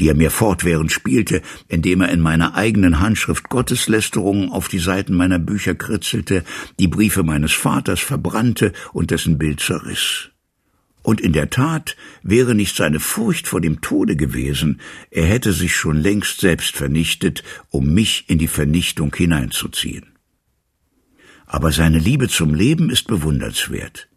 die 0.00 0.08
er 0.08 0.16
mir 0.16 0.32
fortwährend 0.32 0.90
spielte, 0.90 1.40
indem 1.68 2.00
er 2.00 2.08
in 2.08 2.20
meiner 2.20 2.56
eigenen 2.56 2.98
Handschrift 2.98 3.48
Gotteslästerungen 3.48 4.50
auf 4.50 4.66
die 4.66 4.80
Seiten 4.80 5.14
meiner 5.14 5.38
Bücher 5.38 5.76
kritzelte, 5.76 6.42
die 6.80 6.88
Briefe 6.88 7.22
meines 7.22 7.52
Vaters 7.52 8.00
verbrannte 8.00 8.72
und 8.92 9.12
dessen 9.12 9.38
Bild 9.38 9.60
zerriss. 9.60 10.30
Und 11.02 11.20
in 11.20 11.32
der 11.32 11.48
Tat 11.48 11.96
wäre 12.24 12.56
nicht 12.56 12.74
seine 12.74 12.98
Furcht 12.98 13.46
vor 13.46 13.60
dem 13.60 13.82
Tode 13.82 14.16
gewesen, 14.16 14.80
er 15.12 15.26
hätte 15.26 15.52
sich 15.52 15.76
schon 15.76 15.96
längst 15.96 16.40
selbst 16.40 16.76
vernichtet, 16.76 17.44
um 17.68 17.94
mich 17.94 18.24
in 18.26 18.38
die 18.38 18.48
Vernichtung 18.48 19.14
hineinzuziehen. 19.14 20.10
Aber 21.52 21.72
seine 21.72 21.98
Liebe 21.98 22.28
zum 22.28 22.54
Leben 22.54 22.90
ist 22.90 23.08
bewundernswert. 23.08 24.08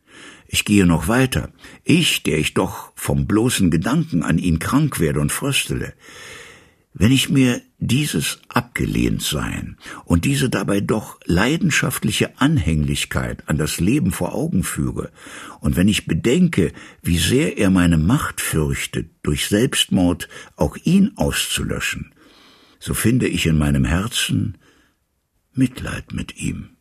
Ich 0.45 0.65
gehe 0.65 0.85
noch 0.85 1.07
weiter. 1.07 1.51
Ich, 1.83 2.21
der 2.21 2.37
ich 2.37 2.53
doch 2.53 2.91
vom 2.93 3.25
bloßen 3.25 3.71
Gedanken 3.71 4.21
an 4.21 4.37
ihn 4.37 4.59
krank 4.59 4.99
werde 4.99 5.19
und 5.19 5.31
fröstele. 5.31 5.93
Wenn 6.93 7.11
ich 7.11 7.29
mir 7.29 7.59
dieses 7.79 8.37
Abgelehntsein 8.49 9.77
und 10.05 10.25
diese 10.25 10.51
dabei 10.51 10.79
doch 10.79 11.19
leidenschaftliche 11.25 12.39
Anhänglichkeit 12.39 13.49
an 13.49 13.57
das 13.57 13.79
Leben 13.79 14.11
vor 14.11 14.35
Augen 14.35 14.63
führe, 14.63 15.11
und 15.59 15.75
wenn 15.75 15.87
ich 15.87 16.05
bedenke, 16.05 16.71
wie 17.01 17.17
sehr 17.17 17.57
er 17.57 17.71
meine 17.71 17.97
Macht 17.97 18.41
fürchtet, 18.41 19.09
durch 19.23 19.47
Selbstmord 19.47 20.29
auch 20.55 20.77
ihn 20.83 21.13
auszulöschen, 21.15 22.13
so 22.79 22.93
finde 22.93 23.27
ich 23.27 23.47
in 23.47 23.57
meinem 23.57 23.85
Herzen 23.85 24.59
Mitleid 25.55 26.13
mit 26.13 26.37
ihm. 26.37 26.72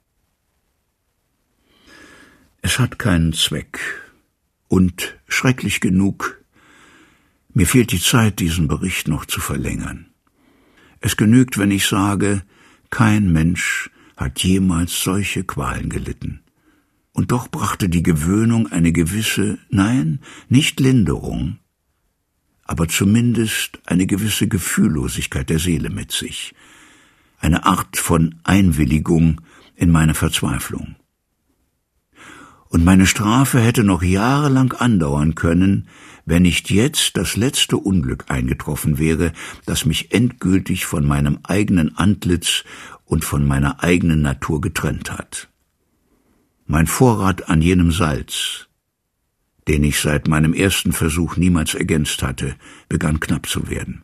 Es 2.65 2.79
hat 2.79 3.01
keinen 3.01 3.33
Zweck. 3.33 3.81
Und 4.69 5.19
schrecklich 5.27 5.81
genug, 5.81 6.41
mir 7.53 7.67
fehlt 7.67 7.91
die 7.91 8.01
Zeit, 8.01 8.39
diesen 8.39 8.69
Bericht 8.69 9.09
noch 9.09 9.27
zu 9.27 9.41
verlängern. 9.41 10.07
Es 11.01 11.17
genügt, 11.17 11.59
wenn 11.59 11.73
ich 11.73 11.87
sage, 11.87 12.43
kein 12.89 13.33
Mensch 13.33 13.91
hat 14.17 14.43
jemals 14.45 15.03
solche 15.03 15.43
Qualen 15.43 15.91
gelitten. 15.91 16.41
Und 17.13 17.33
doch 17.33 17.49
brachte 17.49 17.89
die 17.89 18.05
Gewöhnung 18.05 18.69
eine 18.69 18.93
gewisse, 18.93 19.59
nein, 19.69 20.21
nicht 20.49 20.79
Linderung, 20.79 21.59
aber 22.63 22.87
zumindest 22.87 23.81
eine 23.87 24.07
gewisse 24.07 24.47
Gefühllosigkeit 24.47 25.51
der 25.51 25.59
Seele 25.59 25.91
mit 25.91 26.13
sich, 26.13 26.55
eine 27.41 27.67
Art 27.67 27.99
von 27.99 28.37
Einwilligung 28.45 29.41
in 29.75 29.91
meine 29.91 30.15
Verzweiflung 30.15 30.95
und 32.73 32.85
meine 32.85 33.07
Strafe 33.07 33.61
hätte 33.61 33.85
noch 33.85 34.03
jahrelang 34.03 34.73
andauern 34.73 35.35
können, 35.35 35.89
wenn 36.25 36.43
nicht 36.43 36.71
jetzt 36.71 37.19
das 37.19 37.37
letzte 37.37 37.77
Unglück 37.77 38.25
eingetroffen 38.29 38.99
wäre, 38.99 39.33
das 39.67 39.85
mich 39.85 40.15
endgültig 40.15 40.87
von 40.87 41.07
meinem 41.07 41.39
eigenen 41.43 41.99
Antlitz 41.99 42.65
und 43.05 43.27
von 43.27 43.47
meiner 43.47 43.83
eigenen 43.83 44.23
Natur 44.23 44.63
getrennt 44.63 45.13
hat. 45.13 45.51
Mein 46.67 46.87
Vorrat 46.87 47.51
an 47.51 47.61
jenem 47.61 47.93
Salz, 47.93 48.69
den 49.69 49.85
ich 49.85 50.01
seit 50.01 50.27
meinem 50.27 50.55
ersten 50.55 50.93
Versuch 50.93 51.37
niemals 51.37 51.75
ergänzt 51.75 52.23
hatte, 52.23 52.57
begann 52.89 53.21
knapp 53.21 53.51
zu 53.51 53.69
werden. 53.69 54.03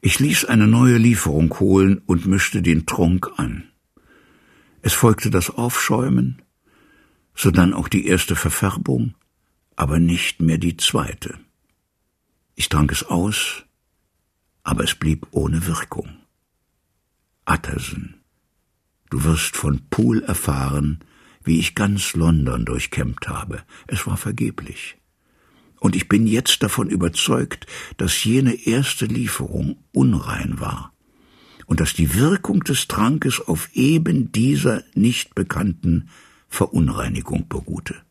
Ich 0.00 0.20
ließ 0.20 0.44
eine 0.44 0.68
neue 0.68 0.98
Lieferung 0.98 1.52
holen 1.58 2.00
und 2.06 2.26
mischte 2.26 2.62
den 2.62 2.86
Trunk 2.86 3.28
an. 3.38 3.64
Es 4.82 4.92
folgte 4.92 5.30
das 5.30 5.50
Aufschäumen, 5.50 6.41
sodann 7.34 7.74
auch 7.74 7.88
die 7.88 8.06
erste 8.06 8.36
Verfärbung, 8.36 9.14
aber 9.76 9.98
nicht 9.98 10.40
mehr 10.40 10.58
die 10.58 10.76
zweite. 10.76 11.38
Ich 12.54 12.68
trank 12.68 12.92
es 12.92 13.04
aus, 13.04 13.64
aber 14.62 14.84
es 14.84 14.94
blieb 14.94 15.26
ohne 15.30 15.66
Wirkung. 15.66 16.16
Utterson, 17.46 18.14
du 19.10 19.24
wirst 19.24 19.56
von 19.56 19.80
Poole 19.90 20.22
erfahren, 20.22 21.00
wie 21.42 21.58
ich 21.58 21.74
ganz 21.74 22.14
London 22.14 22.64
durchkämmt 22.64 23.28
habe. 23.28 23.62
Es 23.88 24.06
war 24.06 24.16
vergeblich. 24.16 24.96
Und 25.80 25.96
ich 25.96 26.08
bin 26.08 26.28
jetzt 26.28 26.62
davon 26.62 26.88
überzeugt, 26.88 27.66
dass 27.96 28.22
jene 28.22 28.54
erste 28.54 29.06
Lieferung 29.06 29.82
unrein 29.90 30.60
war 30.60 30.92
und 31.66 31.80
dass 31.80 31.94
die 31.94 32.14
Wirkung 32.14 32.60
des 32.62 32.86
Trankes 32.86 33.40
auf 33.40 33.70
eben 33.74 34.30
dieser 34.30 34.84
nicht 34.94 35.34
bekannten 35.34 36.08
Verunreinigung 36.52 37.48
beruhte. 37.48 38.02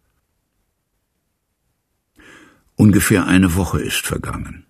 Ungefähr 2.76 3.28
eine 3.28 3.54
Woche 3.56 3.80
ist 3.80 4.08
vergangen, 4.08 4.66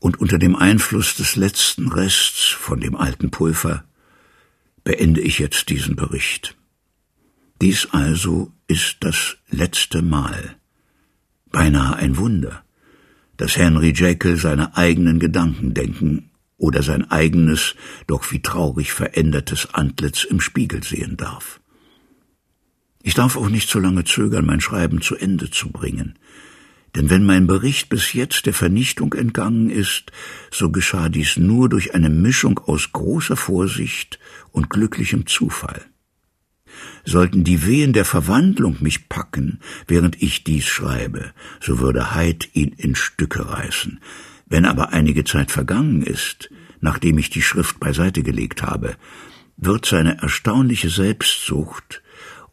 und 0.00 0.18
unter 0.18 0.38
dem 0.38 0.56
Einfluss 0.56 1.14
des 1.14 1.36
letzten 1.36 1.86
Rests 1.86 2.48
von 2.48 2.80
dem 2.80 2.96
alten 2.96 3.30
Pulver 3.30 3.84
beende 4.82 5.20
ich 5.20 5.38
jetzt 5.38 5.68
diesen 5.68 5.94
Bericht. 5.94 6.56
Dies 7.62 7.86
also 7.92 8.52
ist 8.66 8.96
das 9.00 9.36
letzte 9.48 10.02
Mal, 10.02 10.56
beinahe 11.52 11.94
ein 11.94 12.16
Wunder, 12.16 12.64
dass 13.36 13.56
Henry 13.56 13.92
Jekyll 13.94 14.36
seine 14.36 14.76
eigenen 14.76 15.20
Gedanken 15.20 15.72
denken 15.72 16.30
oder 16.58 16.82
sein 16.82 17.08
eigenes, 17.12 17.76
doch 18.08 18.32
wie 18.32 18.42
traurig 18.42 18.92
verändertes 18.92 19.72
Antlitz 19.72 20.24
im 20.24 20.40
Spiegel 20.40 20.82
sehen 20.82 21.16
darf. 21.16 21.60
Ich 23.06 23.14
darf 23.14 23.36
auch 23.36 23.48
nicht 23.48 23.70
so 23.70 23.78
lange 23.78 24.02
zögern, 24.02 24.44
mein 24.44 24.60
Schreiben 24.60 25.00
zu 25.00 25.14
Ende 25.14 25.48
zu 25.48 25.70
bringen. 25.70 26.18
Denn 26.96 27.08
wenn 27.08 27.24
mein 27.24 27.46
Bericht 27.46 27.88
bis 27.88 28.14
jetzt 28.14 28.46
der 28.46 28.52
Vernichtung 28.52 29.12
entgangen 29.12 29.70
ist, 29.70 30.10
so 30.50 30.72
geschah 30.72 31.08
dies 31.08 31.36
nur 31.36 31.68
durch 31.68 31.94
eine 31.94 32.10
Mischung 32.10 32.58
aus 32.58 32.90
großer 32.90 33.36
Vorsicht 33.36 34.18
und 34.50 34.70
glücklichem 34.70 35.24
Zufall. 35.28 35.82
Sollten 37.04 37.44
die 37.44 37.64
Wehen 37.64 37.92
der 37.92 38.04
Verwandlung 38.04 38.78
mich 38.80 39.08
packen, 39.08 39.60
während 39.86 40.20
ich 40.20 40.42
dies 40.42 40.66
schreibe, 40.66 41.32
so 41.60 41.78
würde 41.78 42.12
Heid 42.12 42.48
ihn 42.54 42.72
in 42.76 42.96
Stücke 42.96 43.48
reißen. 43.48 44.00
Wenn 44.46 44.64
aber 44.64 44.92
einige 44.92 45.22
Zeit 45.22 45.52
vergangen 45.52 46.02
ist, 46.02 46.50
nachdem 46.80 47.18
ich 47.18 47.30
die 47.30 47.42
Schrift 47.42 47.78
beiseite 47.78 48.24
gelegt 48.24 48.64
habe, 48.64 48.96
wird 49.56 49.86
seine 49.86 50.20
erstaunliche 50.22 50.90
Selbstsucht 50.90 52.02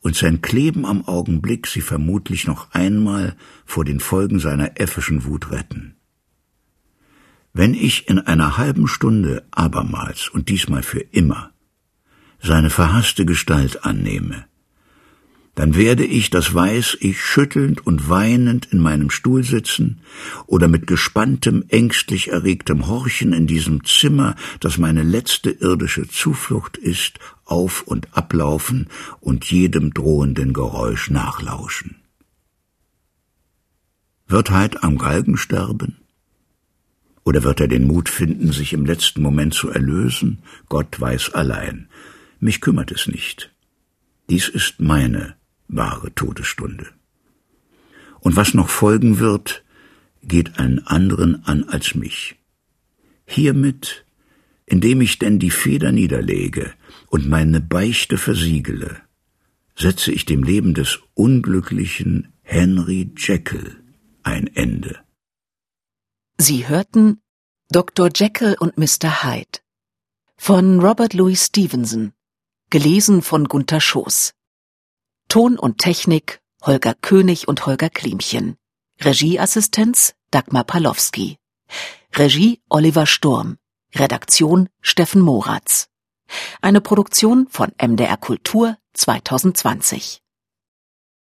und 0.04 0.16
sein 0.16 0.42
Kleben 0.42 0.86
am 0.86 1.08
Augenblick 1.08 1.66
sie 1.66 1.82
vermutlich 1.82 2.46
noch 2.46 2.72
einmal 2.72 3.36
vor 3.66 3.86
den 3.86 4.00
Folgen 4.00 4.38
seiner 4.38 4.80
äffischen 4.80 5.24
Wut 5.24 5.50
retten. 5.50 5.96
Wenn 7.54 7.74
ich 7.74 8.10
in 8.10 8.20
einer 8.20 8.58
halben 8.58 8.88
Stunde 8.88 9.46
abermals 9.52 10.28
und 10.28 10.50
diesmal 10.50 10.84
für 10.84 11.00
immer 11.00 11.52
seine 12.42 12.70
verhasste 12.70 13.26
Gestalt 13.26 13.86
annehme, 13.86 14.46
dann 15.56 15.76
werde 15.76 16.04
ich, 16.04 16.32
das 16.32 16.54
weiß 16.54 16.98
ich, 17.00 17.22
schüttelnd 17.22 17.86
und 17.86 18.10
weinend 18.10 18.66
in 18.74 18.80
meinem 18.80 19.12
Stuhl 19.12 19.44
sitzen 19.44 20.02
oder 20.48 20.68
mit 20.68 20.88
gespanntem, 20.88 21.63
ängstlich 21.70 22.30
erregtem 22.30 22.88
Horchen 22.88 23.34
in 23.34 23.46
diesem 23.46 23.86
Zimmer, 23.86 24.36
das 24.60 24.80
meine 24.80 25.04
letzte 25.04 25.52
irdische 25.52 26.08
Zuflucht 26.08 26.78
ist, 26.78 27.20
auf 27.54 27.84
und 27.84 28.18
ablaufen 28.18 28.88
und 29.20 29.46
jedem 29.46 29.94
drohenden 29.94 30.54
Geräusch 30.54 31.12
nachlauschen. 31.12 31.98
Wird 34.28 34.50
Heid 34.50 34.84
am 34.84 34.98
Galgen 34.98 35.38
sterben? 35.38 35.98
Oder 37.24 37.44
wird 37.44 37.62
er 37.62 37.68
den 37.68 37.86
Mut 37.86 38.10
finden, 38.10 38.52
sich 38.52 38.74
im 38.74 38.86
letzten 38.86 39.22
Moment 39.22 39.54
zu 39.54 39.70
erlösen? 39.70 40.39
Gott 40.68 41.00
weiß 41.00 41.36
allein. 41.36 41.88
Mich 42.39 42.60
kümmert 42.60 42.92
es 42.92 43.08
nicht. 43.08 43.54
Dies 44.30 44.50
ist 44.50 44.80
meine 44.80 45.36
wahre 45.68 46.13
Todesstunde. 46.13 46.88
Und 48.20 48.36
was 48.36 48.54
noch 48.54 48.70
folgen 48.70 49.20
wird, 49.20 49.63
geht 50.24 50.58
einen 50.58 50.80
anderen 50.88 51.46
an 51.46 51.66
als 51.66 51.94
mich. 51.94 52.36
Hiermit, 53.26 54.03
indem 54.73 55.01
ich 55.01 55.19
denn 55.19 55.38
die 55.38 55.51
Feder 55.51 55.91
niederlege 55.91 56.73
und 57.13 57.29
meine 57.29 57.62
Beichte 57.62 58.17
versiegele, 58.17 59.03
setze 59.75 60.12
ich 60.12 60.25
dem 60.25 60.41
Leben 60.41 60.73
des 60.73 60.99
unglücklichen 61.13 62.33
Henry 62.41 63.12
Jekyll 63.15 63.83
ein 64.23 64.47
Ende. 64.47 64.93
Sie 66.39 66.67
hörten 66.67 67.21
Dr. 67.69 68.09
Jekyll 68.15 68.55
und 68.59 68.79
Mr. 68.79 69.23
Hyde 69.23 69.59
von 70.38 70.79
Robert 70.79 71.13
Louis 71.13 71.45
Stevenson, 71.45 72.13
gelesen 72.71 73.21
von 73.21 73.43
Gunther 73.45 73.79
Schoß. 73.79 74.33
Ton 75.29 75.59
und 75.59 75.77
Technik 75.77 76.41
Holger 76.63 76.95
König 76.95 77.47
und 77.47 77.67
Holger 77.67 77.91
Klimchen. 77.91 78.55
Regieassistenz 79.01 80.15
Dagmar 80.31 80.63
Palowski. 80.63 81.38
Regie 82.15 82.59
Oliver 82.69 83.05
Sturm. 83.05 83.57
Redaktion 83.95 84.69
Steffen 84.82 85.21
Moratz. 85.21 85.88
Eine 86.62 86.82
Produktion 86.82 87.47
von 87.49 87.71
MDR 87.79 88.17
Kultur 88.17 88.77
2020. 88.93 90.22